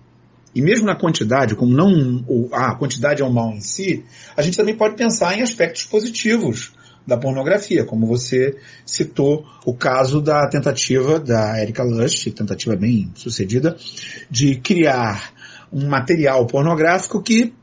e 0.53 0.62
mesmo 0.62 0.86
na 0.86 0.96
quantidade, 0.96 1.56
como 1.56 1.74
não 1.74 2.24
a 2.53 2.75
quantidade 2.75 3.22
é 3.22 3.25
um 3.25 3.32
mal 3.32 3.51
em 3.51 3.62
si, 3.62 4.06
a 4.38 4.41
gente 4.41 4.58
também 4.58 4.75
pode 4.75 4.96
pensar 4.96 5.38
em 5.38 5.41
aspectos 5.41 5.86
positivos 5.86 6.74
da 7.08 7.18
pornografia, 7.18 7.84
como 7.84 8.06
você 8.06 8.58
citou 8.86 9.44
o 9.65 9.74
caso 9.74 10.22
da 10.22 10.48
tentativa 10.48 11.20
da 11.20 11.60
Erika 11.60 11.84
Lush, 11.84 12.32
tentativa 12.36 12.75
bem 12.75 13.12
sucedida, 13.15 13.75
de 14.30 14.56
criar 14.58 15.34
um 15.74 15.88
material 15.88 16.46
pornográfico 16.46 17.24
que 17.24 17.53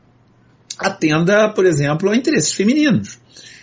atenda, 0.76 1.50
por 1.50 1.66
exemplo, 1.66 2.10
a 2.10 2.16
interesses 2.16 2.52
femininos 2.52 3.20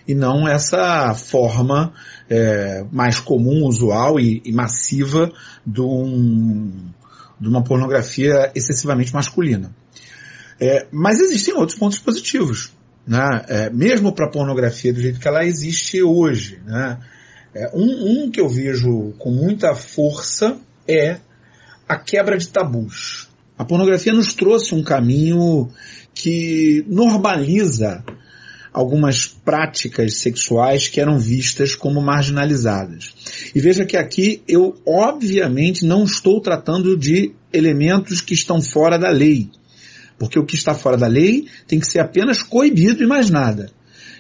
e 0.08 0.13
não 0.13 0.48
essa 0.48 1.13
forma 1.13 1.94
é, 2.29 2.86
mais 2.91 3.20
comum, 3.20 3.65
usual 3.65 4.20
e, 4.20 4.41
e 4.46 4.51
massiva 4.51 5.32
de, 5.65 5.82
um, 5.82 6.72
de, 7.39 7.48
uma 7.48 7.63
pornografia 7.63 8.51
excessivamente 8.55 9.13
masculina. 9.13 9.75
É, 10.60 10.88
mas 10.91 11.20
existem 11.20 11.53
outros 11.53 11.77
pontos 11.77 12.00
positivos, 12.00 12.72
né? 13.05 13.46
É, 13.48 13.70
mesmo 13.70 14.13
para 14.13 14.25
a 14.25 14.32
pornografia 14.32 14.94
do 14.94 15.01
jeito 15.01 15.20
que 15.20 15.27
ela 15.27 15.46
existe 15.46 16.01
hoje. 16.01 16.60
Né? 16.65 17.00
É, 17.53 17.72
um, 17.74 18.24
um 18.25 18.32
que 18.32 18.39
eu 18.39 18.50
vejo 18.50 19.13
com 19.17 19.32
muita 19.32 19.75
força 19.75 20.58
é 20.88 21.17
a 21.88 21.98
quebra 21.98 22.38
de 22.38 22.48
tabus. 22.48 23.29
A 23.58 23.63
pornografia 23.63 24.12
nos 24.12 24.34
trouxe 24.34 24.75
um 24.75 24.84
caminho 24.84 25.70
que 26.13 26.86
normaliza 26.88 28.03
algumas 28.75 29.25
práticas 29.25 30.15
sexuais 30.17 30.89
que 30.89 31.00
eram 31.00 31.17
vistas 31.17 31.74
como 31.74 32.01
marginalizadas. 32.01 33.15
E 33.55 33.60
veja 33.62 33.86
que 33.86 33.96
aqui 33.96 34.44
eu 34.46 34.75
obviamente 34.86 35.86
não 35.86 36.03
estou 36.03 36.41
tratando 36.41 36.98
de 36.98 37.32
elementos 37.53 38.20
que 38.20 38.34
estão 38.34 38.62
fora 38.62 39.00
da 39.00 39.10
lei. 39.10 39.50
Porque 40.20 40.38
o 40.38 40.46
que 40.46 40.55
está 40.55 40.75
fora 40.75 40.98
da 40.98 41.08
lei 41.08 41.48
tem 41.65 41.79
que 41.79 41.89
ser 41.89 42.00
apenas 42.00 42.44
coibido 42.44 43.01
e 43.01 43.08
mais 43.08 43.29
nada. 43.29 43.72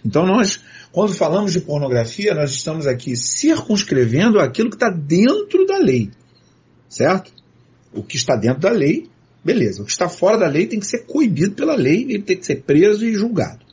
Então 0.05 0.25
nós, 0.25 0.61
quando 0.89 1.13
falamos 1.13 1.51
de 1.51 1.59
pornografia, 1.59 2.33
nós 2.33 2.51
estamos 2.51 2.87
aqui 2.87 3.13
circunscrevendo 3.17 4.39
aquilo 4.39 4.69
que 4.69 4.77
está 4.77 4.89
dentro 4.89 5.65
da 5.65 5.79
lei. 5.79 6.11
Certo? 6.87 7.29
O 7.91 8.01
que 8.01 8.15
está 8.15 8.37
dentro 8.37 8.61
da 8.61 8.71
lei, 8.71 9.09
beleza. 9.43 9.81
O 9.81 9.85
que 9.85 9.91
está 9.91 10.07
fora 10.07 10.37
da 10.37 10.47
lei 10.47 10.65
tem 10.65 10.79
que 10.79 10.87
ser 10.87 10.99
coibido 10.99 11.55
pela 11.55 11.75
lei, 11.75 12.03
ele 12.03 12.23
tem 12.23 12.37
que 12.37 12.45
ser 12.45 12.61
preso 12.61 13.05
e 13.05 13.13
julgado. 13.13 13.64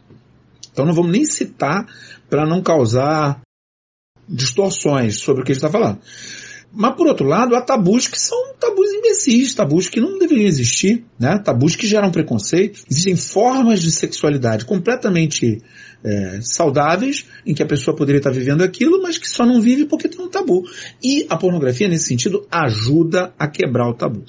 Então 0.73 0.85
não 0.85 0.95
vamos 0.95 1.13
nem 1.13 1.25
citar 1.25 1.87
para 2.29 2.47
não 2.47 2.63
causar 2.63 3.41
distorções 4.29 5.19
sobre 5.19 5.43
o 5.43 5.45
que 5.45 5.53
a 5.53 5.55
gente 5.55 5.65
está 5.65 5.79
falando. 5.79 6.01
Mas 6.75 6.95
por 6.95 7.07
outro 7.07 7.27
lado, 7.27 7.55
há 7.55 7.61
tabus 7.61 8.09
que 8.09 8.19
são 8.19 8.55
tabus 8.59 8.91
imbecis, 8.91 9.55
tabus 9.55 9.91
que 9.91 10.01
não 10.01 10.19
deveriam 10.19 10.47
existir, 10.47 11.05
né? 11.19 11.39
tabus 11.39 11.77
que 11.77 11.87
geram 11.87 12.11
preconceito. 12.11 12.83
Existem 12.91 13.15
formas 13.15 13.83
de 13.83 13.91
sexualidade 13.91 14.65
completamente 14.65 15.61
é, 16.03 16.41
saudáveis, 16.41 17.27
em 17.45 17.53
que 17.53 17.63
a 17.63 17.67
pessoa 17.67 17.95
poderia 17.95 18.19
estar 18.19 18.31
vivendo 18.31 18.63
aquilo, 18.63 19.03
mas 19.03 19.19
que 19.19 19.29
só 19.29 19.45
não 19.45 19.61
vive 19.61 19.85
porque 19.85 20.09
tem 20.09 20.25
um 20.25 20.31
tabu. 20.31 20.65
E 21.03 21.27
a 21.29 21.37
pornografia, 21.37 21.89
nesse 21.89 22.07
sentido, 22.07 22.47
ajuda 22.51 23.35
a 23.39 23.47
quebrar 23.47 23.91
o 23.91 23.95
tabu. 23.95 24.25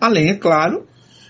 Além, 0.00 0.30
é 0.30 0.34
claro, 0.34 0.86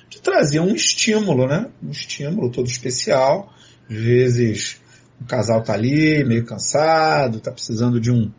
de 0.09 0.21
trazer 0.21 0.61
um 0.61 0.75
estímulo, 0.75 1.49
né? 1.49 1.67
Um 1.83 1.91
estímulo 1.91 2.51
todo 2.51 2.69
especial, 2.69 3.53
às 3.93 3.99
vezes 3.99 4.81
o 5.21 5.25
casal 5.27 5.61
está 5.61 5.75
ali, 5.75 6.25
meio 6.25 6.45
cansado, 6.45 7.39
está 7.39 7.53
precisando 7.53 8.01
de 8.01 8.11
um, 8.11 8.33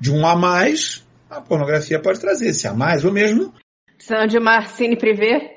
de 0.00 0.10
um 0.10 0.26
a 0.26 0.34
mais. 0.34 1.06
A 1.30 1.40
pornografia 1.40 2.00
pode 2.00 2.18
trazer 2.18 2.48
esse 2.48 2.66
a 2.66 2.74
mais, 2.74 3.04
ou 3.04 3.12
mesmo. 3.12 3.54
Precisando 3.96 4.28
de 4.28 4.38
uma 4.38 4.62
cine 4.66 4.96
privê. 4.96 5.48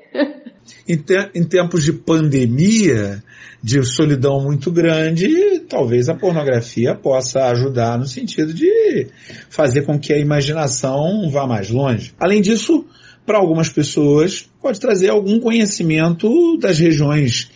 em, 0.88 0.98
te, 0.98 1.32
em 1.34 1.44
tempos 1.44 1.84
de 1.84 1.92
pandemia, 1.92 3.24
de 3.62 3.84
solidão 3.84 4.40
muito 4.40 4.72
grande, 4.72 5.62
talvez 5.68 6.10
a 6.10 6.16
pornografia 6.16 6.94
possa 6.94 7.48
ajudar 7.48 7.98
no 7.98 8.06
sentido 8.06 8.54
de 8.54 9.08
fazer 9.50 9.82
com 9.82 10.00
que 10.00 10.14
a 10.14 10.20
imaginação 10.20 11.28
vá 11.32 11.48
mais 11.48 11.72
longe. 11.72 12.14
Além 12.20 12.40
disso, 12.40 12.86
para 13.26 13.40
algumas 13.40 13.70
pessoas, 13.70 14.48
pode 14.62 14.80
trazer 14.80 15.10
algum 15.10 15.40
conhecimento 15.40 16.58
das 16.58 16.78
regiões 16.78 17.50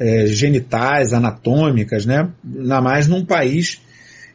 é, 0.00 0.26
genitais, 0.26 1.12
anatômicas, 1.12 2.06
né? 2.06 2.32
Ainda 2.42 2.80
mais 2.80 3.06
num 3.06 3.24
país 3.24 3.82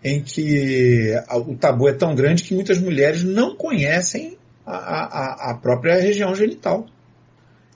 em 0.03 0.21
que 0.21 1.11
o 1.47 1.55
tabu 1.55 1.89
é 1.89 1.93
tão 1.93 2.13
grande 2.13 2.43
que 2.43 2.53
muitas 2.53 2.79
mulheres 2.79 3.23
não 3.23 3.55
conhecem 3.55 4.37
a, 4.63 4.75
a, 4.75 5.51
a 5.51 5.55
própria 5.55 5.99
região 5.99 6.35
genital. 6.35 6.85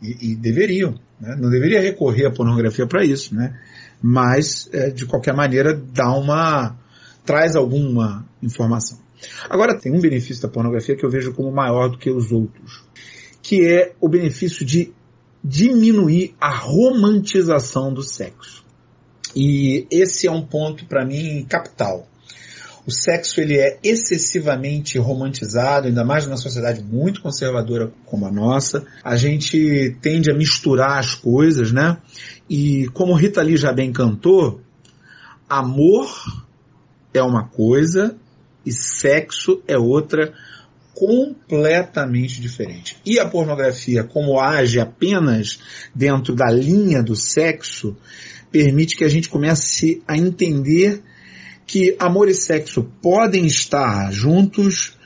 E, 0.02 0.32
e 0.32 0.36
deveriam. 0.36 0.93
Né? 1.19 1.36
Não 1.39 1.49
deveria 1.49 1.82
recorrer 1.82 2.28
à 2.28 2.32
pornografia 2.32 2.86
para 2.86 3.04
isso, 3.04 3.36
né? 3.36 3.60
Mas, 4.02 4.69
é, 4.71 4.91
de 4.91 5.06
qualquer 5.08 5.34
maneira, 5.34 5.73
dá 5.73 6.12
uma. 6.12 6.78
traz 7.25 7.56
alguma 7.56 8.25
informação. 8.41 8.99
Agora, 9.49 9.78
tem 9.78 9.91
um 9.91 9.99
benefício 9.99 10.41
da 10.41 10.47
pornografia 10.47 10.95
que 10.95 11.06
eu 11.06 11.10
vejo 11.10 11.34
como 11.34 11.52
maior 11.52 11.89
do 11.89 11.97
que 11.97 12.10
os 12.10 12.32
outros, 12.32 12.86
que 13.41 13.67
é 13.67 13.93
o 13.99 14.08
benefício 14.08 14.65
de 14.65 14.93
diminuir 15.43 16.36
a 16.39 16.54
romantização 16.56 17.93
do 17.93 18.04
sexo. 18.04 18.63
E 19.36 19.88
esse 19.91 20.28
é 20.28 20.32
um 20.32 20.41
ponto 20.41 20.86
para 20.86 21.06
mim 21.06 21.45
capital. 21.47 22.08
O 22.86 22.91
sexo 22.91 23.39
ele 23.39 23.56
é 23.56 23.78
excessivamente 23.84 24.97
romantizado, 24.97 25.88
ainda 25.88 26.04
mais 26.04 26.25
numa 26.25 26.38
sociedade 26.38 26.84
muito 26.84 27.21
conservadora 27.21 27.91
como 28.06 28.25
a 28.25 28.32
nossa. 28.32 28.86
A 29.04 29.15
gente 29.15 29.95
tende 30.02 30.32
a 30.32 30.36
misturar 30.36 30.97
as 30.97 31.13
coisas, 31.13 31.71
né? 31.71 31.97
E 32.49 32.88
como 32.93 33.13
Rita 33.13 33.43
Lee 33.43 33.58
já 33.58 33.71
bem 33.71 33.91
cantou, 33.91 34.62
amor 35.47 36.10
é 37.13 37.21
uma 37.21 37.47
coisa 37.47 38.15
e 38.65 38.71
sexo 38.71 39.62
é 39.67 39.78
outra 39.78 40.34
completamente 40.93 42.41
diferente. 42.41 42.97
E 43.06 43.19
a 43.19 43.28
pornografia, 43.28 44.04
como 44.04 44.39
age 44.39 44.80
apenas 44.80 45.60
dentro 45.95 46.36
da 46.36 46.49
linha 46.49 47.02
do 47.02 47.15
sexo, 47.15 47.95
permite 48.52 48.95
que 48.95 49.04
a 49.04 49.10
gente 49.10 49.30
comece 49.30 50.02
a 50.08 50.17
entender 50.17 51.02
que 51.65 51.95
amor 51.99 52.28
e 52.28 52.34
sexo 52.34 52.84
podem 53.02 53.45
estar 53.45 54.12
juntos, 54.12 54.97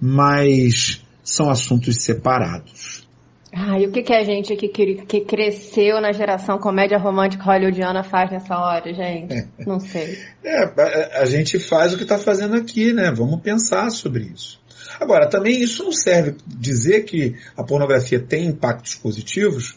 mas 0.00 1.00
são 1.22 1.48
assuntos 1.48 2.02
separados. 2.02 3.08
Ah, 3.52 3.78
e 3.80 3.86
o 3.86 3.90
que, 3.90 4.02
que 4.02 4.12
a 4.12 4.22
gente 4.22 4.54
que, 4.54 4.68
que 4.68 5.20
cresceu 5.22 6.00
na 6.00 6.12
geração 6.12 6.58
comédia 6.58 6.98
romântica 6.98 7.42
hollywoodiana 7.42 8.04
faz 8.04 8.30
nessa 8.30 8.56
hora, 8.56 8.92
gente? 8.94 9.48
Não 9.66 9.80
sei. 9.80 10.18
É, 10.44 10.64
a, 10.64 11.22
a 11.22 11.24
gente 11.24 11.58
faz 11.58 11.92
o 11.92 11.96
que 11.96 12.04
está 12.04 12.16
fazendo 12.16 12.54
aqui, 12.54 12.92
né? 12.92 13.12
Vamos 13.12 13.40
pensar 13.40 13.90
sobre 13.90 14.24
isso. 14.24 14.59
Agora, 14.98 15.28
também 15.28 15.62
isso 15.62 15.84
não 15.84 15.92
serve 15.92 16.36
dizer 16.46 17.04
que 17.04 17.34
a 17.56 17.62
pornografia 17.62 18.20
tem 18.20 18.46
impactos 18.46 18.94
positivos, 18.94 19.76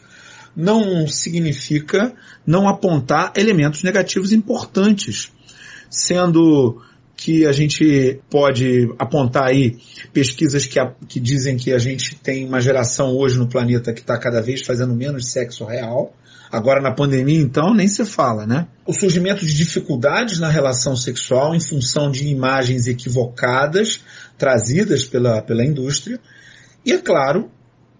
não 0.56 1.06
significa 1.06 2.14
não 2.46 2.68
apontar 2.68 3.32
elementos 3.36 3.82
negativos 3.82 4.32
importantes, 4.32 5.32
sendo 5.90 6.80
que 7.16 7.46
a 7.46 7.52
gente 7.52 8.20
pode 8.28 8.92
apontar 8.98 9.44
aí 9.44 9.78
pesquisas 10.12 10.66
que, 10.66 10.78
a, 10.78 10.92
que 11.08 11.20
dizem 11.20 11.56
que 11.56 11.72
a 11.72 11.78
gente 11.78 12.16
tem 12.16 12.44
uma 12.44 12.60
geração 12.60 13.16
hoje 13.16 13.38
no 13.38 13.48
planeta 13.48 13.92
que 13.92 14.00
está 14.00 14.18
cada 14.18 14.42
vez 14.42 14.62
fazendo 14.62 14.94
menos 14.94 15.30
sexo 15.30 15.64
real. 15.64 16.14
Agora 16.50 16.80
na 16.80 16.92
pandemia, 16.92 17.40
então, 17.40 17.74
nem 17.74 17.88
se 17.88 18.04
fala, 18.04 18.46
né? 18.46 18.68
O 18.86 18.92
surgimento 18.92 19.44
de 19.44 19.54
dificuldades 19.54 20.38
na 20.38 20.48
relação 20.48 20.94
sexual 20.94 21.54
em 21.54 21.60
função 21.60 22.10
de 22.10 22.28
imagens 22.28 22.86
equivocadas 22.86 24.00
trazidas 24.36 25.04
pela, 25.04 25.42
pela 25.42 25.64
indústria. 25.64 26.20
E, 26.84 26.92
é 26.92 26.98
claro, 26.98 27.50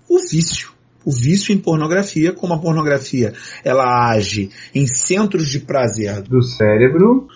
o 0.09 0.18
vício. 0.18 0.73
O 1.05 1.12
vício 1.12 1.53
em 1.53 1.59
pornografia, 1.59 2.33
como 2.33 2.55
a 2.55 2.59
pornografia 2.59 3.35
ela 3.62 4.11
age 4.11 4.51
em 4.75 4.87
centros 4.87 5.51
de 5.51 5.61
prazer 5.61 6.23
do 6.23 6.42
cérebro, 6.42 7.29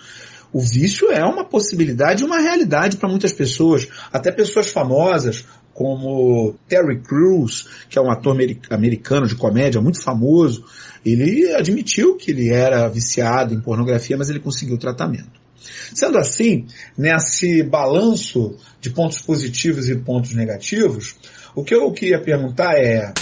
o 0.51 0.59
vício 0.59 1.11
é 1.11 1.23
uma 1.23 1.45
possibilidade, 1.45 2.23
uma 2.23 2.39
realidade 2.39 2.97
para 2.97 3.07
muitas 3.07 3.31
pessoas, 3.31 3.87
até 4.11 4.31
pessoas 4.31 4.71
famosas, 4.71 5.45
como 5.71 6.55
Terry 6.67 6.99
Crews, 7.01 7.85
que 7.87 7.97
é 7.97 8.01
um 8.01 8.11
ator 8.11 8.35
americano 8.69 9.27
de 9.27 9.35
comédia 9.35 9.79
muito 9.79 10.01
famoso, 10.01 10.65
ele 11.05 11.53
admitiu 11.53 12.17
que 12.17 12.31
ele 12.31 12.49
era 12.49 12.87
viciado 12.89 13.53
em 13.53 13.61
pornografia, 13.61 14.17
mas 14.17 14.29
ele 14.29 14.39
conseguiu 14.39 14.77
tratamento. 14.77 15.38
Sendo 15.93 16.17
assim, 16.17 16.67
nesse 16.97 17.63
balanço 17.63 18.55
de 18.79 18.89
pontos 18.89 19.21
positivos 19.21 19.89
e 19.89 19.95
pontos 19.95 20.33
negativos, 20.33 21.15
o 21.55 21.63
que 21.63 21.73
eu 21.73 21.91
queria 21.91 22.21
perguntar 22.21 22.73
é. 22.75 23.13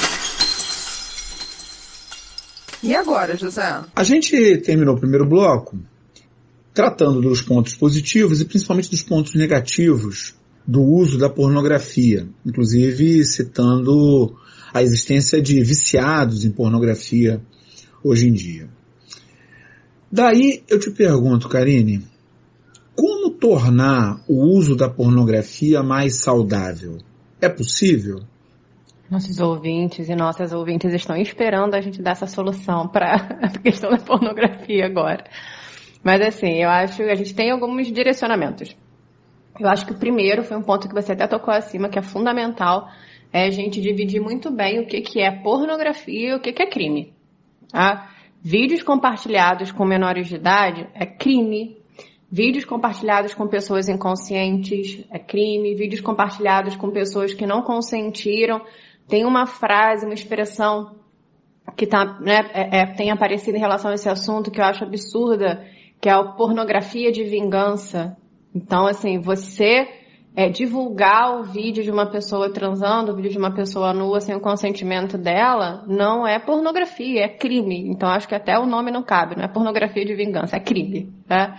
E 2.84 2.96
agora, 2.96 3.36
José? 3.36 3.82
A 3.96 4.04
gente 4.04 4.58
terminou 4.58 4.96
o 4.96 5.00
primeiro 5.00 5.26
bloco 5.26 5.78
tratando 6.74 7.22
dos 7.22 7.42
pontos 7.42 7.74
positivos 7.74 8.40
e 8.40 8.46
principalmente 8.46 8.92
dos 8.92 9.02
pontos 9.02 9.34
negativos 9.34 10.36
do 10.68 10.84
uso 10.84 11.18
da 11.18 11.28
pornografia, 11.28 12.28
inclusive 12.46 13.26
citando 13.26 14.38
a 14.72 14.84
existência 14.84 15.42
de 15.42 15.64
viciados 15.64 16.46
em 16.46 16.52
pornografia 16.52 17.42
hoje 18.04 18.28
em 18.28 18.34
dia. 18.34 18.70
Daí 20.12 20.64
eu 20.70 20.80
te 20.80 20.92
pergunto, 20.92 21.50
Karine, 21.50 22.06
tornar 23.40 24.22
o 24.28 24.46
uso 24.58 24.76
da 24.76 24.90
pornografia 24.90 25.84
mais 25.84 26.22
saudável? 26.22 26.98
É 27.42 27.48
possível? 27.48 28.22
Nossos 29.10 29.40
ouvintes 29.40 30.10
e 30.10 30.16
nossas 30.16 30.52
ouvintes 30.52 30.94
estão 30.94 31.16
esperando 31.16 31.76
a 31.76 31.82
gente 31.82 32.02
dar 32.02 32.12
essa 32.12 32.28
solução 32.28 32.88
para 32.88 33.16
a 33.42 33.50
questão 33.60 33.90
da 33.90 34.00
pornografia 34.00 34.86
agora. 34.86 35.24
Mas 36.04 36.22
assim, 36.22 36.62
eu 36.62 36.70
acho 36.70 36.98
que 36.98 37.04
a 37.04 37.16
gente 37.16 37.34
tem 37.34 37.52
alguns 37.52 37.92
direcionamentos. 37.92 38.76
Eu 39.60 39.68
acho 39.68 39.86
que 39.86 39.94
o 39.94 39.98
primeiro 39.98 40.44
foi 40.44 40.58
um 40.58 40.62
ponto 40.62 40.88
que 40.88 40.94
você 40.94 41.14
até 41.14 41.26
tocou 41.26 41.54
acima, 41.54 41.90
que 41.90 41.98
é 41.98 42.02
fundamental, 42.02 42.90
é 43.32 43.46
a 43.46 43.50
gente 43.50 43.82
dividir 43.82 44.22
muito 44.22 44.52
bem 44.52 44.80
o 44.80 44.86
que, 44.86 45.02
que 45.02 45.20
é 45.20 45.32
pornografia 45.32 46.30
e 46.30 46.34
o 46.34 46.40
que, 46.40 46.54
que 46.54 46.62
é 46.62 46.70
crime. 46.70 47.14
Tá? 47.72 48.10
Vídeos 48.42 48.84
compartilhados 48.84 49.72
com 49.72 49.84
menores 49.84 50.28
de 50.28 50.36
idade 50.36 50.88
é 50.94 51.06
crime. 51.06 51.77
Vídeos 52.30 52.66
compartilhados 52.66 53.34
com 53.34 53.48
pessoas 53.48 53.88
inconscientes 53.88 55.06
é 55.12 55.18
crime. 55.18 55.76
Vídeos 55.76 56.02
compartilhados 56.02 56.76
com 56.76 56.92
pessoas 56.92 57.34
que 57.34 57.46
não 57.46 57.62
consentiram. 57.62 58.62
Tem 59.08 59.26
uma 59.26 59.46
frase, 59.46 60.06
uma 60.06 60.14
expressão 60.14 60.98
que 61.76 61.86
tá, 61.86 62.20
né, 62.20 62.50
é, 62.54 62.80
é, 62.80 62.86
tem 62.86 63.12
aparecido 63.12 63.58
em 63.58 63.62
relação 63.62 63.92
a 63.92 63.94
esse 63.94 64.10
assunto 64.10 64.52
que 64.52 64.60
eu 64.60 64.66
acho 64.66 64.84
absurda, 64.84 65.66
que 66.02 66.10
é 66.10 66.12
a 66.12 66.24
pornografia 66.24 67.12
de 67.12 67.24
vingança. 67.24 68.18
Então, 68.54 68.88
assim, 68.88 69.20
você 69.20 69.88
é, 70.38 70.50
divulgar 70.50 71.40
o 71.40 71.44
vídeo 71.44 71.84
de 71.84 71.90
uma 71.90 72.06
pessoa 72.12 72.54
transando, 72.54 73.12
o 73.12 73.16
vídeo 73.16 73.32
de 73.32 73.40
uma 73.40 73.56
pessoa 73.56 73.92
nua 73.92 74.20
sem 74.20 74.36
o 74.36 74.40
consentimento 74.40 75.18
dela, 75.18 75.84
não 75.88 76.28
é 76.28 76.38
pornografia, 76.38 77.24
é 77.24 77.28
crime. 77.28 77.88
Então 77.90 78.08
acho 78.08 78.28
que 78.28 78.36
até 78.36 78.58
o 78.60 78.68
nome 78.68 78.92
não 78.92 79.02
cabe, 79.02 79.36
não 79.36 79.44
é 79.44 79.48
pornografia 79.48 80.06
de 80.06 80.14
vingança, 80.14 80.58
é 80.58 80.60
crime. 80.60 81.12
Tá? 81.28 81.58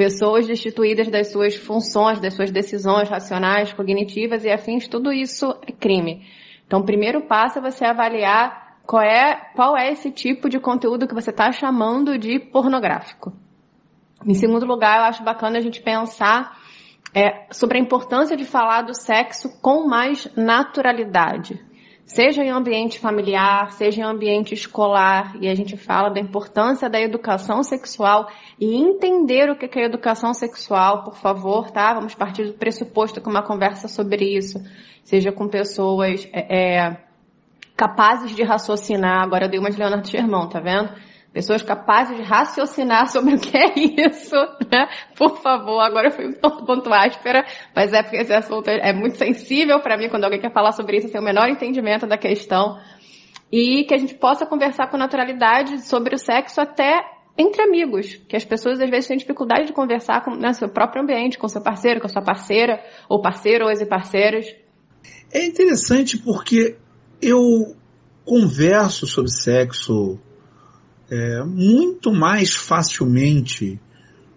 Pessoas 0.00 0.46
destituídas 0.46 1.10
das 1.10 1.30
suas 1.30 1.54
funções, 1.56 2.18
das 2.18 2.32
suas 2.32 2.50
decisões 2.50 3.06
racionais, 3.06 3.70
cognitivas 3.74 4.46
e 4.46 4.48
afins, 4.48 4.88
tudo 4.88 5.12
isso 5.12 5.54
é 5.68 5.72
crime. 5.72 6.26
Então 6.66 6.80
o 6.80 6.86
primeiro 6.86 7.26
passo 7.26 7.58
é 7.58 7.60
você 7.60 7.84
avaliar 7.84 8.78
qual 8.86 9.02
é, 9.02 9.50
qual 9.54 9.76
é 9.76 9.92
esse 9.92 10.10
tipo 10.10 10.48
de 10.48 10.58
conteúdo 10.58 11.06
que 11.06 11.12
você 11.12 11.28
está 11.28 11.52
chamando 11.52 12.16
de 12.16 12.38
pornográfico. 12.38 13.30
Em 14.26 14.32
segundo 14.32 14.64
lugar, 14.64 15.00
eu 15.00 15.04
acho 15.04 15.22
bacana 15.22 15.58
a 15.58 15.60
gente 15.60 15.82
pensar 15.82 16.58
é, 17.14 17.46
sobre 17.50 17.76
a 17.76 17.80
importância 17.82 18.38
de 18.38 18.46
falar 18.46 18.80
do 18.80 18.94
sexo 18.94 19.60
com 19.60 19.86
mais 19.86 20.34
naturalidade. 20.34 21.62
Seja 22.12 22.42
em 22.42 22.50
ambiente 22.50 22.98
familiar, 22.98 23.70
seja 23.70 24.00
em 24.00 24.04
ambiente 24.04 24.52
escolar, 24.52 25.36
e 25.40 25.48
a 25.48 25.54
gente 25.54 25.76
fala 25.76 26.10
da 26.10 26.18
importância 26.18 26.90
da 26.90 27.00
educação 27.00 27.62
sexual 27.62 28.28
e 28.58 28.74
entender 28.74 29.48
o 29.48 29.56
que 29.56 29.78
é 29.78 29.84
educação 29.84 30.34
sexual, 30.34 31.04
por 31.04 31.14
favor, 31.14 31.70
tá? 31.70 31.94
Vamos 31.94 32.12
partir 32.16 32.46
do 32.46 32.54
pressuposto 32.54 33.20
com 33.20 33.30
uma 33.30 33.44
conversa 33.44 33.86
sobre 33.86 34.24
isso, 34.36 34.58
seja 35.04 35.30
com 35.30 35.46
pessoas 35.46 36.28
é, 36.32 36.80
é, 36.80 36.96
capazes 37.76 38.34
de 38.34 38.42
raciocinar. 38.42 39.22
Agora 39.22 39.44
eu 39.44 39.48
dei 39.48 39.60
uma 39.60 39.70
de 39.70 39.78
Leonardo 39.78 40.08
Germão, 40.08 40.48
tá 40.48 40.58
vendo? 40.58 40.92
Pessoas 41.32 41.62
capazes 41.62 42.16
de 42.16 42.22
raciocinar 42.22 43.06
sobre 43.08 43.34
o 43.34 43.38
que 43.38 43.56
é 43.56 43.72
isso, 43.76 44.34
né? 44.70 44.88
Por 45.16 45.40
favor, 45.40 45.80
agora 45.80 46.08
eu 46.08 46.10
fui 46.10 46.26
um 46.26 46.64
ponto 46.64 46.92
áspera, 46.92 47.46
mas 47.74 47.92
é 47.92 48.02
porque 48.02 48.16
esse 48.16 48.32
assunto 48.32 48.68
é 48.68 48.92
muito 48.92 49.16
sensível 49.16 49.78
para 49.80 49.96
mim 49.96 50.08
quando 50.08 50.24
alguém 50.24 50.40
quer 50.40 50.52
falar 50.52 50.72
sobre 50.72 50.96
isso, 50.96 51.08
ter 51.08 51.20
o 51.20 51.22
menor 51.22 51.48
entendimento 51.48 52.06
da 52.06 52.18
questão. 52.18 52.80
E 53.52 53.84
que 53.84 53.94
a 53.94 53.98
gente 53.98 54.14
possa 54.14 54.44
conversar 54.44 54.90
com 54.90 54.96
naturalidade 54.96 55.86
sobre 55.86 56.14
o 56.14 56.18
sexo 56.18 56.60
até 56.60 57.00
entre 57.38 57.62
amigos, 57.62 58.16
que 58.28 58.36
as 58.36 58.44
pessoas 58.44 58.80
às 58.80 58.90
vezes 58.90 59.06
têm 59.06 59.16
dificuldade 59.16 59.66
de 59.66 59.72
conversar 59.72 60.24
com 60.24 60.34
né, 60.34 60.52
seu 60.52 60.68
próprio 60.68 61.02
ambiente, 61.02 61.38
com 61.38 61.48
seu 61.48 61.62
parceiro, 61.62 62.00
com 62.00 62.08
sua 62.08 62.22
parceira, 62.22 62.84
ou 63.08 63.22
parceiro 63.22 63.64
ou 63.64 63.70
ex-parceiros. 63.70 64.46
É 65.32 65.46
interessante 65.46 66.18
porque 66.18 66.76
eu 67.22 67.38
converso 68.24 69.06
sobre 69.06 69.30
sexo 69.30 70.18
é, 71.10 71.42
muito 71.44 72.12
mais 72.12 72.54
facilmente 72.54 73.80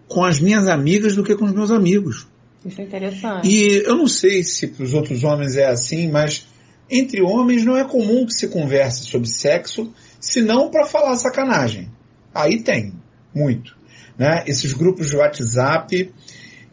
com 0.08 0.24
as 0.24 0.40
minhas 0.40 0.68
amigas 0.68 1.14
do 1.16 1.22
que 1.22 1.34
com 1.34 1.44
os 1.44 1.52
meus 1.52 1.70
amigos. 1.70 2.26
Isso 2.64 2.80
é 2.80 2.84
interessante. 2.84 3.48
E 3.48 3.82
eu 3.84 3.96
não 3.96 4.06
sei 4.06 4.42
se 4.42 4.68
para 4.68 4.84
os 4.84 4.94
outros 4.94 5.22
homens 5.22 5.56
é 5.56 5.66
assim, 5.66 6.10
mas 6.10 6.46
entre 6.90 7.22
homens 7.22 7.64
não 7.64 7.76
é 7.76 7.84
comum 7.84 8.26
que 8.26 8.34
se 8.34 8.48
converse 8.48 9.04
sobre 9.04 9.28
sexo, 9.28 9.92
senão 10.18 10.70
para 10.70 10.86
falar 10.86 11.16
sacanagem. 11.16 11.90
Aí 12.34 12.60
tem, 12.62 12.92
muito. 13.34 13.76
Né? 14.18 14.44
Esses 14.46 14.72
grupos 14.72 15.08
de 15.08 15.16
WhatsApp 15.16 16.12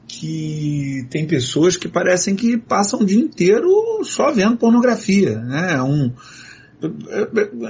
que 0.07 1.07
tem 1.09 1.25
pessoas 1.25 1.77
que 1.77 1.87
parecem 1.87 2.35
que 2.35 2.57
passam 2.57 2.99
o 2.99 3.05
dia 3.05 3.19
inteiro 3.19 3.69
só 4.03 4.31
vendo 4.31 4.57
pornografia. 4.57 5.39
Né? 5.39 5.81
Um, 5.81 6.11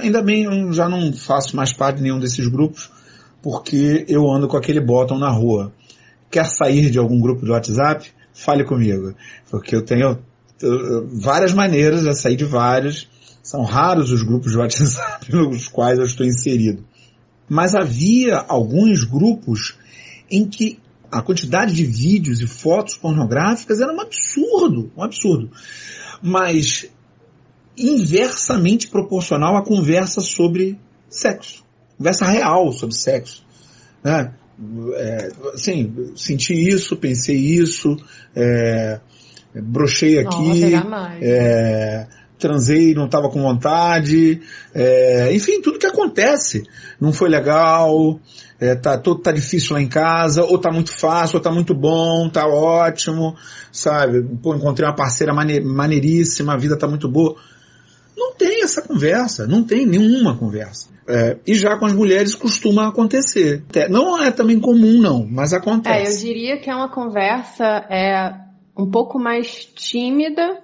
ainda 0.00 0.22
bem 0.22 0.44
eu 0.44 0.72
já 0.72 0.88
não 0.88 1.12
faço 1.12 1.56
mais 1.56 1.72
parte 1.72 1.96
de 1.96 2.02
nenhum 2.02 2.18
desses 2.18 2.46
grupos, 2.48 2.90
porque 3.42 4.04
eu 4.08 4.30
ando 4.30 4.48
com 4.48 4.56
aquele 4.56 4.80
botão 4.80 5.18
na 5.18 5.30
rua. 5.30 5.72
Quer 6.30 6.46
sair 6.46 6.90
de 6.90 6.98
algum 6.98 7.20
grupo 7.20 7.44
de 7.44 7.50
WhatsApp? 7.50 8.10
Fale 8.32 8.64
comigo. 8.64 9.14
Porque 9.50 9.76
eu 9.76 9.82
tenho 9.82 10.18
várias 11.20 11.52
maneiras, 11.52 12.04
já 12.04 12.14
saí 12.14 12.36
de 12.36 12.44
vários. 12.44 13.08
São 13.42 13.64
raros 13.64 14.12
os 14.12 14.22
grupos 14.22 14.52
de 14.52 14.58
WhatsApp 14.58 15.30
nos 15.34 15.68
quais 15.68 15.98
eu 15.98 16.04
estou 16.04 16.24
inserido. 16.24 16.84
Mas 17.48 17.74
havia 17.74 18.38
alguns 18.38 19.04
grupos 19.04 19.76
em 20.30 20.46
que 20.46 20.78
a 21.10 21.20
quantidade 21.20 21.74
de 21.74 21.84
vídeos 21.84 22.40
e 22.40 22.46
fotos 22.46 22.96
pornográficas 22.96 23.80
era 23.80 23.92
um 23.92 24.00
absurdo, 24.00 24.90
um 24.96 25.02
absurdo. 25.02 25.50
Mas 26.22 26.88
inversamente 27.76 28.88
proporcional 28.88 29.56
à 29.56 29.64
conversa 29.64 30.20
sobre 30.20 30.78
sexo. 31.08 31.64
Conversa 31.96 32.26
real 32.26 32.72
sobre 32.72 32.94
sexo. 32.94 33.44
Né? 34.02 34.32
É, 34.94 35.28
assim, 35.54 36.12
senti 36.14 36.54
isso, 36.54 36.96
pensei 36.96 37.36
isso, 37.36 37.96
é, 38.34 39.00
brochei 39.54 40.18
aqui, 40.18 40.72
é, 41.20 42.06
transei, 42.38 42.94
não 42.94 43.06
estava 43.06 43.28
com 43.28 43.40
vontade, 43.40 44.40
é, 44.74 45.32
enfim, 45.32 45.60
tudo 45.60 45.78
que 45.78 45.86
acontece. 45.86 46.64
Não 47.00 47.12
foi 47.12 47.28
legal, 47.28 48.20
é, 48.60 48.74
tá, 48.74 48.98
todo, 48.98 49.20
tá 49.20 49.32
difícil 49.32 49.74
lá 49.74 49.82
em 49.82 49.88
casa, 49.88 50.44
ou 50.44 50.58
tá 50.58 50.70
muito 50.70 50.96
fácil, 50.96 51.36
ou 51.36 51.42
tá 51.42 51.50
muito 51.50 51.74
bom, 51.74 52.28
tá 52.28 52.46
ótimo, 52.46 53.34
sabe? 53.72 54.22
Pô, 54.42 54.54
encontrei 54.54 54.88
uma 54.88 54.94
parceira 54.94 55.32
maneiríssima, 55.34 56.54
a 56.54 56.58
vida 56.58 56.76
tá 56.76 56.86
muito 56.86 57.08
boa. 57.08 57.36
Não 58.16 58.34
tem 58.34 58.62
essa 58.62 58.82
conversa, 58.82 59.46
não 59.46 59.64
tem 59.64 59.86
nenhuma 59.86 60.36
conversa. 60.36 60.90
É, 61.08 61.36
e 61.46 61.54
já 61.54 61.76
com 61.78 61.86
as 61.86 61.92
mulheres 61.92 62.34
costuma 62.34 62.88
acontecer. 62.88 63.64
Não 63.90 64.22
é 64.22 64.30
também 64.30 64.60
comum, 64.60 65.00
não, 65.00 65.26
mas 65.28 65.52
acontece. 65.52 66.26
É, 66.26 66.30
eu 66.30 66.34
diria 66.34 66.56
que 66.58 66.70
é 66.70 66.74
uma 66.74 66.90
conversa 66.90 67.64
é, 67.90 68.34
um 68.78 68.90
pouco 68.90 69.18
mais 69.18 69.64
tímida. 69.64 70.62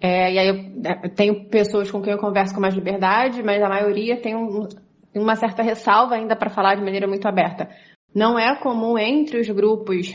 É, 0.00 0.32
e 0.32 0.38
aí 0.38 0.48
eu, 0.48 0.54
é, 0.84 1.00
eu, 1.04 1.14
tenho 1.14 1.48
pessoas 1.48 1.90
com 1.90 2.00
quem 2.00 2.12
eu 2.12 2.18
converso 2.18 2.54
com 2.54 2.60
mais 2.60 2.74
liberdade, 2.74 3.42
mas 3.42 3.62
a 3.62 3.68
maioria 3.68 4.20
tem 4.20 4.34
um, 4.34 4.66
uma 5.14 5.36
certa 5.36 5.62
ressalva 5.62 6.14
ainda 6.14 6.34
para 6.34 6.50
falar 6.50 6.74
de 6.74 6.82
maneira 6.82 7.06
muito 7.06 7.28
aberta. 7.28 7.68
Não 8.14 8.38
é 8.38 8.56
comum 8.56 8.98
entre 8.98 9.40
os 9.40 9.48
grupos 9.48 10.12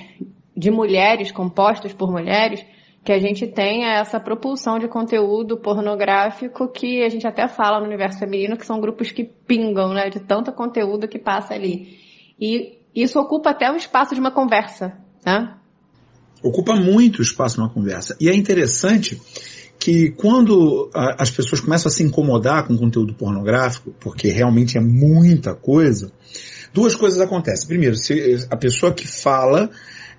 de 0.56 0.72
mulheres 0.72 1.32
compostos 1.32 1.94
por 1.94 2.12
mulheres 2.12 2.66
que 3.06 3.12
a 3.12 3.20
gente 3.20 3.46
tenha 3.46 4.00
essa 4.00 4.20
propulsão 4.20 4.80
de 4.80 4.88
conteúdo 4.88 5.58
pornográfico 5.58 6.68
que 6.68 7.04
a 7.04 7.10
gente 7.10 7.28
até 7.28 7.48
fala 7.48 7.80
no 7.80 7.86
universo 7.86 8.18
feminino, 8.18 8.58
que 8.58 8.66
são 8.66 8.82
grupos 8.82 9.12
que 9.12 9.24
pingam, 9.24 9.94
né, 9.94 10.10
de 10.10 10.20
tanto 10.20 10.52
conteúdo 10.52 11.08
que 11.08 11.20
passa 11.20 11.54
ali. 11.54 12.00
E 12.42 12.80
isso 12.96 13.20
ocupa 13.20 13.52
até 13.52 13.72
o 13.72 13.76
espaço 13.76 14.16
de 14.16 14.20
uma 14.20 14.32
conversa, 14.32 14.98
né? 15.24 15.56
Ocupa 16.42 16.76
muito 16.76 17.20
o 17.20 17.22
espaço 17.22 17.56
de 17.56 17.62
uma 17.62 17.70
conversa. 17.70 18.18
E 18.20 18.28
é 18.28 18.36
interessante 18.36 19.22
que 19.80 20.10
quando 20.12 20.90
as 20.96 21.30
pessoas 21.30 21.62
começam 21.62 21.90
a 21.90 21.94
se 21.94 22.02
incomodar 22.02 22.66
com 22.66 22.76
conteúdo 22.76 23.14
pornográfico, 23.14 23.94
porque 24.00 24.30
realmente 24.30 24.80
é 24.80 24.82
muita 24.82 25.54
coisa, 25.54 26.12
duas 26.74 26.96
coisas 26.96 27.22
acontecem. 27.22 27.68
Primeiro, 27.68 27.96
se 27.96 28.48
a 28.50 28.58
pessoa 28.58 28.92
que 28.92 29.08
fala, 29.08 29.70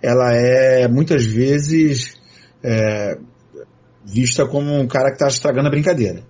ela 0.01 0.33
é 0.33 0.87
muitas 0.87 1.25
vezes 1.25 2.14
é, 2.62 3.18
vista 4.04 4.46
como 4.46 4.72
um 4.72 4.86
cara 4.86 5.08
que 5.08 5.14
está 5.14 5.28
estragando 5.28 5.68
a 5.68 5.70
brincadeira. 5.70 6.22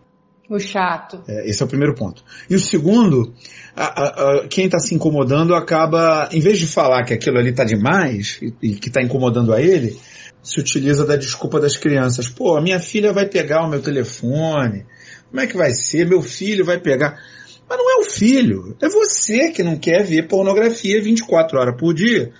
O 0.48 0.58
chato. 0.60 1.22
É, 1.26 1.48
esse 1.48 1.60
é 1.60 1.66
o 1.66 1.68
primeiro 1.68 1.94
ponto. 1.94 2.22
E 2.48 2.54
o 2.54 2.60
segundo, 2.60 3.34
a, 3.74 3.84
a, 3.84 4.06
a, 4.06 4.48
quem 4.48 4.66
está 4.66 4.78
se 4.78 4.94
incomodando 4.94 5.54
acaba, 5.54 6.28
em 6.32 6.40
vez 6.40 6.58
de 6.58 6.66
falar 6.66 7.04
que 7.04 7.12
aquilo 7.12 7.38
ali 7.38 7.50
está 7.50 7.64
demais 7.64 8.38
e, 8.40 8.54
e 8.62 8.74
que 8.76 8.88
está 8.88 9.02
incomodando 9.02 9.52
a 9.52 9.60
ele, 9.60 9.98
se 10.42 10.60
utiliza 10.60 11.04
da 11.04 11.16
desculpa 11.16 11.58
das 11.58 11.76
crianças. 11.76 12.28
Pô, 12.28 12.56
a 12.56 12.60
minha 12.60 12.78
filha 12.78 13.12
vai 13.12 13.26
pegar 13.26 13.64
o 13.64 13.68
meu 13.68 13.82
telefone. 13.82 14.86
Como 15.28 15.40
é 15.40 15.46
que 15.48 15.56
vai 15.56 15.74
ser? 15.74 16.08
Meu 16.08 16.22
filho 16.22 16.64
vai 16.64 16.78
pegar. 16.78 17.18
Mas 17.68 17.78
não 17.78 17.90
é 17.90 18.00
o 18.00 18.04
filho, 18.04 18.76
é 18.80 18.88
você 18.88 19.50
que 19.50 19.64
não 19.64 19.76
quer 19.76 20.04
ver 20.04 20.28
pornografia 20.28 21.02
24 21.02 21.58
horas 21.58 21.76
por 21.76 21.92
dia 21.92 22.32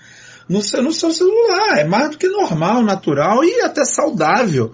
no 0.49 0.61
seu, 0.61 0.81
no 0.81 0.91
seu 0.91 1.11
celular. 1.11 1.79
É 1.79 1.83
mais 1.83 2.11
do 2.11 2.17
que 2.17 2.27
normal, 2.27 2.83
natural 2.83 3.43
e 3.43 3.61
até 3.61 3.83
saudável 3.85 4.71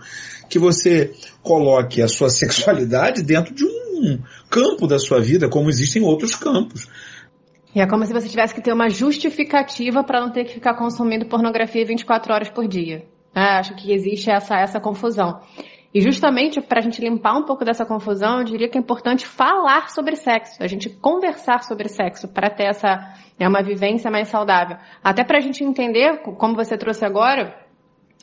que 0.49 0.59
você 0.59 1.13
coloque 1.41 2.01
a 2.01 2.07
sua 2.07 2.29
sexualidade 2.31 3.23
dentro 3.23 3.53
de 3.53 3.65
um 3.65 4.19
campo 4.49 4.87
da 4.87 4.99
sua 4.99 5.19
vida, 5.19 5.49
como 5.49 5.69
existem 5.69 6.03
outros 6.03 6.35
campos. 6.35 6.87
E 7.75 7.81
é 7.81 7.87
como 7.87 8.05
se 8.05 8.13
você 8.13 8.29
tivesse 8.29 8.53
que 8.53 8.61
ter 8.61 8.71
uma 8.71 8.89
justificativa 8.89 10.03
para 10.03 10.21
não 10.21 10.31
ter 10.31 10.45
que 10.45 10.53
ficar 10.53 10.75
consumindo 10.75 11.25
pornografia 11.25 11.83
24 11.83 12.33
horas 12.33 12.49
por 12.49 12.67
dia. 12.67 13.05
É, 13.35 13.57
acho 13.57 13.75
que 13.75 13.91
existe 13.91 14.29
essa, 14.29 14.55
essa 14.59 14.79
confusão. 14.79 15.41
E 15.93 16.01
justamente 16.01 16.59
para 16.59 16.79
a 16.79 16.81
gente 16.81 17.01
limpar 17.01 17.35
um 17.35 17.45
pouco 17.45 17.63
dessa 17.63 17.85
confusão, 17.85 18.39
eu 18.39 18.43
diria 18.43 18.67
que 18.67 18.77
é 18.77 18.81
importante 18.81 19.25
falar 19.25 19.89
sobre 19.89 20.15
sexo, 20.15 20.61
a 20.61 20.67
gente 20.67 20.89
conversar 20.89 21.63
sobre 21.63 21.87
sexo 21.87 22.27
para 22.27 22.49
ter 22.49 22.65
essa 22.65 23.13
é 23.39 23.47
uma 23.47 23.61
vivência 23.61 24.09
mais 24.11 24.27
saudável. 24.27 24.77
Até 25.03 25.23
para 25.23 25.37
a 25.37 25.41
gente 25.41 25.63
entender, 25.63 26.17
como 26.37 26.55
você 26.55 26.77
trouxe 26.77 27.05
agora, 27.05 27.55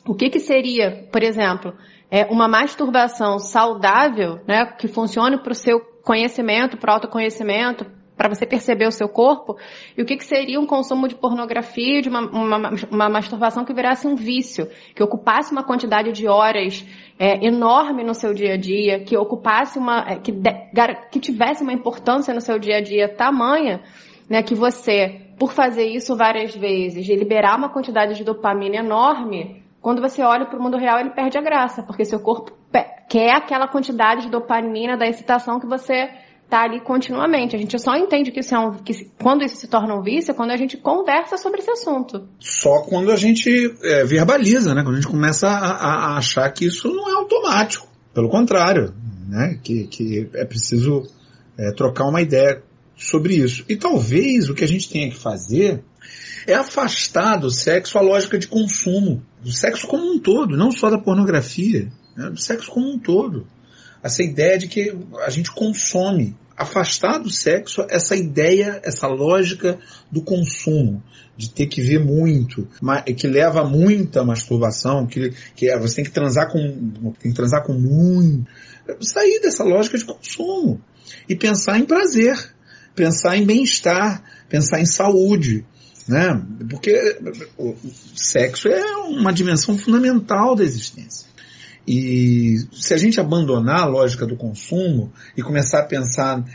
o 0.05 0.15
que, 0.15 0.29
que 0.29 0.39
seria, 0.39 1.07
por 1.11 1.21
exemplo, 1.21 1.73
é 2.09 2.25
uma 2.25 2.47
masturbação 2.47 3.39
saudável, 3.39 4.39
né, 4.47 4.65
que 4.65 4.87
funcione 4.87 5.37
para 5.37 5.51
o 5.51 5.55
seu 5.55 5.79
conhecimento, 6.03 6.77
para 6.77 6.91
o 6.91 6.93
autoconhecimento, 6.95 7.85
para 8.17 8.29
você 8.29 8.45
perceber 8.45 8.85
o 8.87 8.91
seu 8.91 9.09
corpo, 9.09 9.57
e 9.97 10.01
o 10.01 10.05
que, 10.05 10.15
que 10.15 10.23
seria 10.23 10.59
um 10.59 10.65
consumo 10.67 11.07
de 11.07 11.15
pornografia, 11.15 12.03
de 12.03 12.09
uma, 12.09 12.21
uma, 12.21 12.71
uma, 12.91 13.09
masturbação 13.09 13.65
que 13.65 13.73
virasse 13.73 14.05
um 14.05 14.15
vício, 14.15 14.67
que 14.95 15.01
ocupasse 15.01 15.51
uma 15.51 15.63
quantidade 15.63 16.11
de 16.11 16.27
horas 16.27 16.85
é, 17.17 17.43
enorme 17.43 18.03
no 18.03 18.13
seu 18.13 18.31
dia 18.31 18.53
a 18.53 18.57
dia, 18.57 18.99
que 18.99 19.17
ocupasse 19.17 19.79
uma, 19.79 20.05
é, 20.07 20.19
que, 20.19 20.31
de, 20.31 20.51
que 21.11 21.19
tivesse 21.19 21.63
uma 21.63 21.73
importância 21.73 22.31
no 22.31 22.41
seu 22.41 22.59
dia 22.59 22.77
a 22.77 22.81
dia 22.81 23.09
tamanha, 23.09 23.81
né, 24.31 24.41
que 24.41 24.55
você, 24.55 25.27
por 25.37 25.51
fazer 25.51 25.83
isso 25.83 26.15
várias 26.15 26.55
vezes, 26.55 27.05
de 27.05 27.13
liberar 27.13 27.57
uma 27.57 27.67
quantidade 27.67 28.15
de 28.15 28.23
dopamina 28.23 28.77
enorme, 28.77 29.61
quando 29.81 30.01
você 30.01 30.21
olha 30.21 30.45
para 30.45 30.57
o 30.57 30.63
mundo 30.63 30.77
real, 30.77 31.01
ele 31.01 31.09
perde 31.09 31.37
a 31.37 31.41
graça, 31.41 31.83
porque 31.83 32.05
seu 32.05 32.17
corpo 32.17 32.53
quer 33.09 33.35
aquela 33.35 33.67
quantidade 33.67 34.21
de 34.21 34.31
dopamina 34.31 34.95
da 34.95 35.05
excitação 35.05 35.59
que 35.59 35.67
você 35.67 36.09
tá 36.49 36.63
ali 36.63 36.79
continuamente. 36.79 37.57
A 37.57 37.59
gente 37.59 37.77
só 37.77 37.97
entende 37.97 38.31
que 38.31 38.39
isso 38.39 38.55
é 38.55 38.59
um, 38.59 38.71
que 38.75 38.93
quando 39.21 39.43
isso 39.43 39.57
se 39.57 39.67
torna 39.67 39.93
um 39.93 40.01
vício 40.01 40.31
é 40.31 40.33
quando 40.33 40.51
a 40.51 40.57
gente 40.57 40.77
conversa 40.77 41.35
sobre 41.35 41.59
esse 41.59 41.71
assunto. 41.71 42.29
Só 42.39 42.83
quando 42.83 43.11
a 43.11 43.17
gente 43.17 43.49
é, 43.83 44.05
verbaliza, 44.05 44.73
né? 44.73 44.81
Quando 44.81 44.95
a 44.95 45.01
gente 45.01 45.11
começa 45.11 45.49
a, 45.49 46.13
a, 46.13 46.17
achar 46.17 46.49
que 46.51 46.65
isso 46.65 46.87
não 46.87 47.09
é 47.09 47.15
automático. 47.15 47.85
Pelo 48.13 48.29
contrário, 48.29 48.93
né? 49.27 49.59
Que, 49.61 49.87
que 49.87 50.29
é 50.35 50.45
preciso 50.45 51.03
é, 51.57 51.73
trocar 51.73 52.05
uma 52.05 52.21
ideia 52.21 52.63
sobre 53.01 53.35
isso. 53.35 53.65
E 53.67 53.75
talvez 53.75 54.49
o 54.49 54.53
que 54.53 54.63
a 54.63 54.67
gente 54.67 54.89
tenha 54.89 55.09
que 55.09 55.17
fazer 55.17 55.83
é 56.47 56.53
afastar 56.53 57.37
do 57.37 57.49
sexo 57.49 57.97
a 57.97 58.01
lógica 58.01 58.37
de 58.37 58.47
consumo. 58.47 59.23
Do 59.41 59.51
sexo 59.51 59.87
como 59.87 60.13
um 60.13 60.19
todo, 60.19 60.57
não 60.57 60.71
só 60.71 60.89
da 60.89 60.97
pornografia. 60.97 61.91
Né? 62.15 62.29
Do 62.29 62.39
sexo 62.39 62.69
como 62.69 62.91
um 62.91 62.99
todo 62.99 63.47
essa 64.03 64.23
ideia 64.23 64.57
de 64.57 64.67
que 64.67 64.95
a 65.25 65.29
gente 65.29 65.51
consome. 65.51 66.35
Afastar 66.55 67.17
do 67.17 67.29
sexo 67.29 67.83
essa 67.89 68.15
ideia, 68.15 68.79
essa 68.83 69.07
lógica 69.07 69.79
do 70.11 70.21
consumo, 70.21 71.01
de 71.35 71.49
ter 71.49 71.65
que 71.65 71.81
ver 71.81 71.99
muito, 71.99 72.67
que 73.17 73.25
leva 73.25 73.61
a 73.61 73.67
muita 73.67 74.23
masturbação, 74.23 75.07
que, 75.07 75.33
que 75.55 75.69
é, 75.69 75.79
você 75.79 75.95
tem 75.95 76.05
que 76.05 76.11
transar 76.11 76.51
com, 76.51 77.13
tem 77.19 77.31
que 77.31 77.33
transar 77.33 77.63
com 77.63 77.73
muito. 77.73 78.45
Sair 78.99 79.39
dessa 79.39 79.63
lógica 79.63 79.97
de 79.97 80.05
consumo 80.05 80.79
e 81.27 81.35
pensar 81.35 81.79
em 81.79 81.85
prazer, 81.85 82.53
pensar 82.95 83.37
em 83.37 83.45
bem-estar, 83.45 84.23
pensar 84.49 84.79
em 84.79 84.85
saúde, 84.85 85.65
né? 86.07 86.41
Porque 86.69 87.19
o 87.57 87.75
sexo 88.15 88.67
é 88.67 88.95
uma 89.07 89.31
dimensão 89.31 89.77
fundamental 89.77 90.55
da 90.55 90.63
existência. 90.63 91.31
E 91.87 92.57
se 92.71 92.93
a 92.93 92.97
gente 92.97 93.19
abandonar 93.19 93.81
a 93.81 93.85
lógica 93.85 94.25
do 94.25 94.35
consumo 94.35 95.11
e 95.35 95.41
começar 95.41 95.79
a 95.79 95.85
pensar 95.85 96.45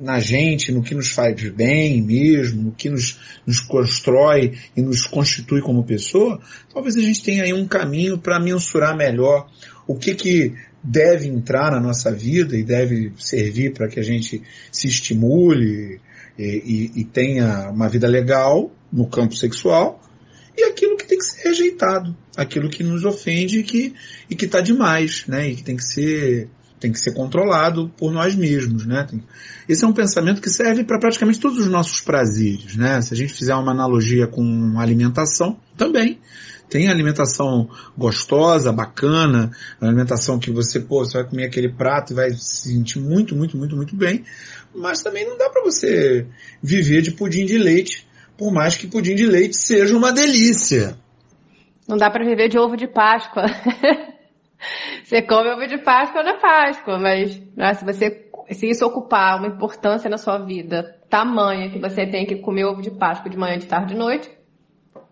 na 0.00 0.20
gente, 0.20 0.70
no 0.70 0.82
que 0.82 0.94
nos 0.94 1.10
faz 1.10 1.50
bem 1.50 2.00
mesmo, 2.00 2.62
no 2.62 2.72
que 2.72 2.88
nos, 2.88 3.18
nos 3.44 3.60
constrói 3.60 4.56
e 4.76 4.82
nos 4.82 5.04
constitui 5.04 5.60
como 5.60 5.84
pessoa, 5.84 6.40
talvez 6.72 6.96
a 6.96 7.00
gente 7.00 7.22
tenha 7.22 7.42
aí 7.42 7.52
um 7.52 7.66
caminho 7.66 8.18
para 8.18 8.38
mensurar 8.38 8.96
melhor 8.96 9.48
o 9.86 9.96
que, 9.96 10.14
que 10.14 10.54
deve 10.88 11.28
entrar 11.28 11.70
na 11.70 11.80
nossa 11.80 12.10
vida 12.10 12.56
e 12.56 12.62
deve 12.62 13.12
servir 13.18 13.74
para 13.74 13.88
que 13.88 14.00
a 14.00 14.02
gente 14.02 14.42
se 14.72 14.88
estimule 14.88 16.00
e, 16.38 16.44
e, 16.96 17.00
e 17.00 17.04
tenha 17.04 17.70
uma 17.70 17.88
vida 17.88 18.08
legal 18.08 18.72
no 18.90 19.06
campo 19.06 19.36
sexual 19.36 20.00
e 20.56 20.64
aquilo 20.64 20.96
que 20.96 21.06
tem 21.06 21.18
que 21.18 21.24
ser 21.24 21.48
rejeitado, 21.48 22.16
aquilo 22.36 22.70
que 22.70 22.82
nos 22.82 23.04
ofende 23.04 23.60
e 23.60 23.62
que 23.62 23.94
que 24.28 24.44
está 24.46 24.60
demais, 24.60 25.24
né? 25.28 25.50
E 25.50 25.56
que 25.56 25.62
tem 25.62 25.76
que 25.76 25.84
ser 25.84 26.48
tem 26.80 26.92
que 26.92 27.00
ser 27.00 27.12
controlado 27.12 27.88
por 27.96 28.12
nós 28.12 28.34
mesmos, 28.34 28.86
né? 28.86 29.06
Esse 29.68 29.84
é 29.84 29.86
um 29.86 29.92
pensamento 29.92 30.40
que 30.40 30.48
serve 30.48 30.84
para 30.84 30.98
praticamente 30.98 31.38
todos 31.38 31.58
os 31.58 31.68
nossos 31.68 32.00
prazeres, 32.00 32.76
né? 32.76 33.00
Se 33.02 33.12
a 33.12 33.16
gente 33.16 33.34
fizer 33.34 33.54
uma 33.54 33.72
analogia 33.72 34.26
com 34.26 34.78
alimentação, 34.78 35.58
também 35.76 36.18
tem 36.68 36.88
alimentação 36.88 37.68
gostosa, 37.96 38.72
bacana, 38.72 39.50
alimentação 39.80 40.38
que 40.38 40.50
você, 40.50 40.80
pô, 40.80 41.04
você 41.04 41.18
vai 41.18 41.28
comer 41.28 41.44
aquele 41.44 41.68
prato 41.68 42.12
e 42.12 42.16
vai 42.16 42.30
se 42.30 42.68
sentir 42.68 43.00
muito, 43.00 43.34
muito, 43.34 43.56
muito, 43.56 43.76
muito 43.76 43.96
bem, 43.96 44.24
mas 44.74 45.02
também 45.02 45.26
não 45.26 45.36
dá 45.36 45.48
para 45.48 45.62
você 45.62 46.26
viver 46.62 47.02
de 47.02 47.12
pudim 47.12 47.46
de 47.46 47.58
leite 47.58 48.08
por 48.38 48.52
mais 48.52 48.76
que 48.76 48.86
pudim 48.86 49.16
de 49.16 49.26
leite 49.26 49.60
seja 49.60 49.96
uma 49.96 50.12
delícia. 50.12 50.96
Não 51.88 51.96
dá 51.96 52.08
para 52.08 52.24
viver 52.24 52.48
de 52.48 52.58
ovo 52.58 52.76
de 52.76 52.86
Páscoa. 52.86 53.46
você 55.02 55.22
come 55.22 55.50
ovo 55.50 55.66
de 55.66 55.78
Páscoa 55.78 56.22
na 56.22 56.34
Páscoa, 56.34 56.98
mas 56.98 57.42
né, 57.56 57.74
se 57.74 57.84
você 57.84 58.28
se 58.52 58.66
isso 58.66 58.86
ocupar 58.86 59.38
uma 59.38 59.48
importância 59.48 60.08
na 60.08 60.16
sua 60.16 60.38
vida 60.38 60.96
tamanha 61.10 61.70
que 61.70 61.78
você 61.78 62.06
tem 62.06 62.24
que 62.24 62.36
comer 62.36 62.64
ovo 62.64 62.80
de 62.80 62.90
Páscoa 62.90 63.30
de 63.30 63.36
manhã, 63.36 63.58
de 63.58 63.66
tarde, 63.66 63.94
de 63.94 63.98
noite, 63.98 64.30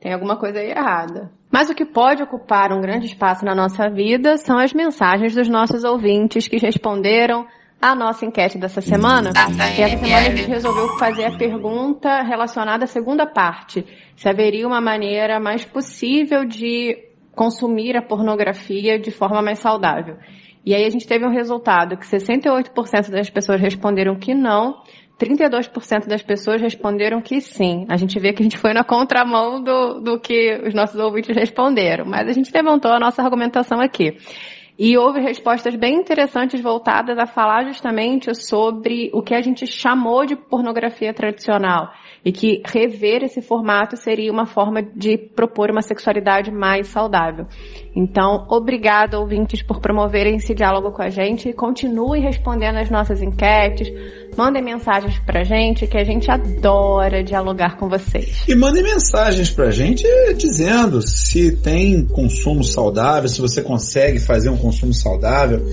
tem 0.06 0.12
alguma 0.12 0.36
coisa 0.36 0.60
aí 0.60 0.70
errada. 0.70 1.32
Mas 1.50 1.68
o 1.68 1.74
que 1.74 1.84
pode 1.84 2.22
ocupar 2.22 2.72
um 2.72 2.80
grande 2.80 3.06
espaço 3.06 3.44
na 3.44 3.56
nossa 3.56 3.90
vida 3.90 4.36
são 4.36 4.56
as 4.56 4.72
mensagens 4.72 5.34
dos 5.34 5.48
nossos 5.48 5.82
ouvintes 5.82 6.46
que 6.46 6.58
responderam 6.58 7.44
a 7.82 7.92
nossa 7.92 8.24
enquete 8.24 8.56
dessa 8.56 8.80
semana. 8.80 9.32
E 9.76 9.82
essa 9.82 9.98
semana 9.98 10.28
a 10.28 10.30
gente 10.30 10.48
resolveu 10.48 10.96
fazer 10.96 11.24
a 11.24 11.36
pergunta 11.36 12.22
relacionada 12.22 12.84
à 12.84 12.86
segunda 12.86 13.26
parte. 13.26 13.84
Se 14.14 14.28
haveria 14.28 14.64
uma 14.64 14.80
maneira 14.80 15.40
mais 15.40 15.64
possível 15.64 16.44
de 16.44 16.96
consumir 17.34 17.96
a 17.96 18.02
pornografia 18.02 19.00
de 19.00 19.10
forma 19.10 19.42
mais 19.42 19.58
saudável. 19.58 20.18
E 20.64 20.72
aí 20.72 20.84
a 20.84 20.90
gente 20.90 21.06
teve 21.06 21.26
um 21.26 21.32
resultado 21.32 21.96
que 21.96 22.06
68% 22.06 23.10
das 23.10 23.28
pessoas 23.28 23.60
responderam 23.60 24.16
que 24.16 24.34
não, 24.34 24.82
32% 25.18 26.06
das 26.06 26.22
pessoas 26.22 26.60
responderam 26.60 27.22
que 27.22 27.40
sim. 27.40 27.86
A 27.88 27.96
gente 27.96 28.18
vê 28.18 28.32
que 28.32 28.42
a 28.42 28.44
gente 28.44 28.58
foi 28.58 28.74
na 28.74 28.84
contramão 28.84 29.62
do, 29.62 30.00
do 30.00 30.20
que 30.20 30.60
os 30.66 30.74
nossos 30.74 31.00
ouvintes 31.00 31.34
responderam, 31.34 32.04
mas 32.04 32.28
a 32.28 32.32
gente 32.32 32.52
levantou 32.52 32.92
a 32.92 33.00
nossa 33.00 33.22
argumentação 33.22 33.80
aqui. 33.80 34.16
E 34.78 34.96
houve 34.98 35.20
respostas 35.20 35.74
bem 35.74 35.94
interessantes 35.94 36.60
voltadas 36.60 37.18
a 37.18 37.26
falar 37.26 37.64
justamente 37.64 38.34
sobre 38.34 39.10
o 39.14 39.22
que 39.22 39.34
a 39.34 39.40
gente 39.40 39.66
chamou 39.66 40.26
de 40.26 40.36
pornografia 40.36 41.14
tradicional. 41.14 41.90
E 42.26 42.32
que 42.32 42.60
rever 42.66 43.22
esse 43.22 43.40
formato 43.40 43.96
seria 43.96 44.32
uma 44.32 44.46
forma 44.46 44.82
de 44.82 45.16
propor 45.16 45.70
uma 45.70 45.80
sexualidade 45.80 46.50
mais 46.50 46.88
saudável. 46.88 47.46
Então, 47.94 48.48
obrigado, 48.50 49.14
ouvintes, 49.14 49.62
por 49.62 49.80
promoverem 49.80 50.34
esse 50.34 50.52
diálogo 50.52 50.90
com 50.90 51.02
a 51.02 51.08
gente. 51.08 51.52
Continue 51.52 52.18
respondendo 52.18 52.78
as 52.78 52.90
nossas 52.90 53.22
enquetes. 53.22 53.92
Mandem 54.36 54.60
mensagens 54.60 55.16
pra 55.20 55.44
gente, 55.44 55.86
que 55.86 55.96
a 55.96 56.02
gente 56.02 56.28
adora 56.28 57.22
dialogar 57.22 57.76
com 57.76 57.88
vocês. 57.88 58.42
E 58.48 58.56
mandem 58.56 58.82
mensagens 58.82 59.52
pra 59.52 59.70
gente 59.70 60.04
dizendo 60.36 61.00
se 61.02 61.56
tem 61.56 62.04
consumo 62.06 62.64
saudável, 62.64 63.28
se 63.28 63.40
você 63.40 63.62
consegue 63.62 64.18
fazer 64.18 64.50
um 64.50 64.56
consumo 64.56 64.92
saudável. 64.92 65.64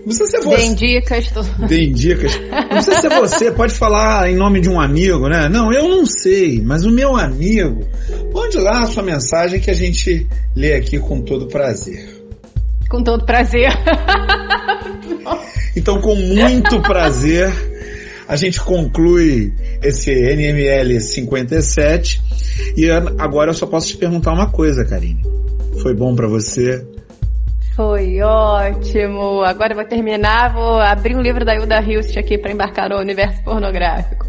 Não 0.00 0.06
precisa 0.06 0.26
ser 0.30 0.40
você. 0.40 0.56
Deem 0.56 0.74
dicas. 0.74 1.28
Tô... 1.28 1.42
Deem 1.66 1.92
dicas. 1.92 2.32
Não 2.50 2.68
precisa 2.68 3.00
ser 3.00 3.10
você, 3.10 3.50
pode 3.52 3.74
falar 3.74 4.30
em 4.30 4.34
nome 4.34 4.60
de 4.60 4.68
um 4.68 4.80
amigo, 4.80 5.28
né? 5.28 5.48
Não, 5.48 5.72
eu 5.72 5.88
não 5.88 6.06
sei, 6.06 6.60
mas 6.60 6.84
o 6.84 6.90
meu 6.90 7.16
amigo. 7.16 7.86
Mande 8.32 8.58
lá 8.58 8.82
a 8.82 8.86
sua 8.86 9.02
mensagem 9.02 9.60
que 9.60 9.70
a 9.70 9.74
gente 9.74 10.26
lê 10.56 10.74
aqui 10.74 10.98
com 10.98 11.20
todo 11.20 11.46
prazer. 11.46 12.24
Com 12.88 13.02
todo 13.02 13.24
prazer. 13.24 13.70
então, 15.76 16.00
com 16.00 16.14
muito 16.14 16.80
prazer, 16.80 17.52
a 18.26 18.36
gente 18.36 18.60
conclui 18.60 19.52
esse 19.82 20.10
NML 20.10 20.98
57. 21.00 22.22
E 22.76 22.90
agora 22.90 23.50
eu 23.50 23.54
só 23.54 23.66
posso 23.66 23.88
te 23.88 23.96
perguntar 23.96 24.32
uma 24.32 24.50
coisa, 24.50 24.84
Karine. 24.84 25.22
Foi 25.82 25.94
bom 25.94 26.14
para 26.14 26.26
você? 26.26 26.84
Foi 27.74 28.20
ótimo. 28.20 29.42
Agora 29.42 29.72
eu 29.72 29.76
vou 29.76 29.84
terminar, 29.86 30.52
vou 30.52 30.78
abrir 30.78 31.16
um 31.16 31.20
livro 31.20 31.44
da 31.44 31.54
Hilda 31.54 31.80
Hilst 31.80 32.16
aqui 32.16 32.36
para 32.36 32.52
embarcar 32.52 32.88
no 32.88 32.98
universo 32.98 33.42
pornográfico. 33.42 34.26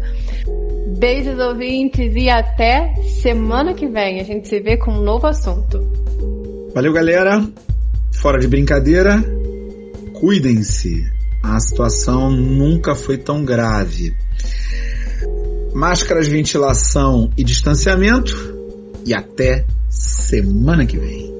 Beijos, 0.98 1.38
ouvintes, 1.38 2.14
e 2.14 2.28
até 2.28 2.94
semana 3.20 3.74
que 3.74 3.88
vem. 3.88 4.20
A 4.20 4.24
gente 4.24 4.48
se 4.48 4.60
vê 4.60 4.76
com 4.76 4.92
um 4.92 5.02
novo 5.02 5.26
assunto. 5.26 5.80
Valeu, 6.74 6.92
galera. 6.92 7.44
Fora 8.12 8.38
de 8.38 8.46
brincadeira, 8.46 9.22
cuidem-se. 10.14 11.04
A 11.42 11.58
situação 11.58 12.30
nunca 12.30 12.94
foi 12.94 13.18
tão 13.18 13.44
grave. 13.44 14.14
Máscaras, 15.74 16.28
ventilação 16.28 17.30
e 17.36 17.42
distanciamento. 17.42 18.32
E 19.04 19.12
até 19.12 19.64
semana 19.88 20.86
que 20.86 20.96
vem. 20.96 21.31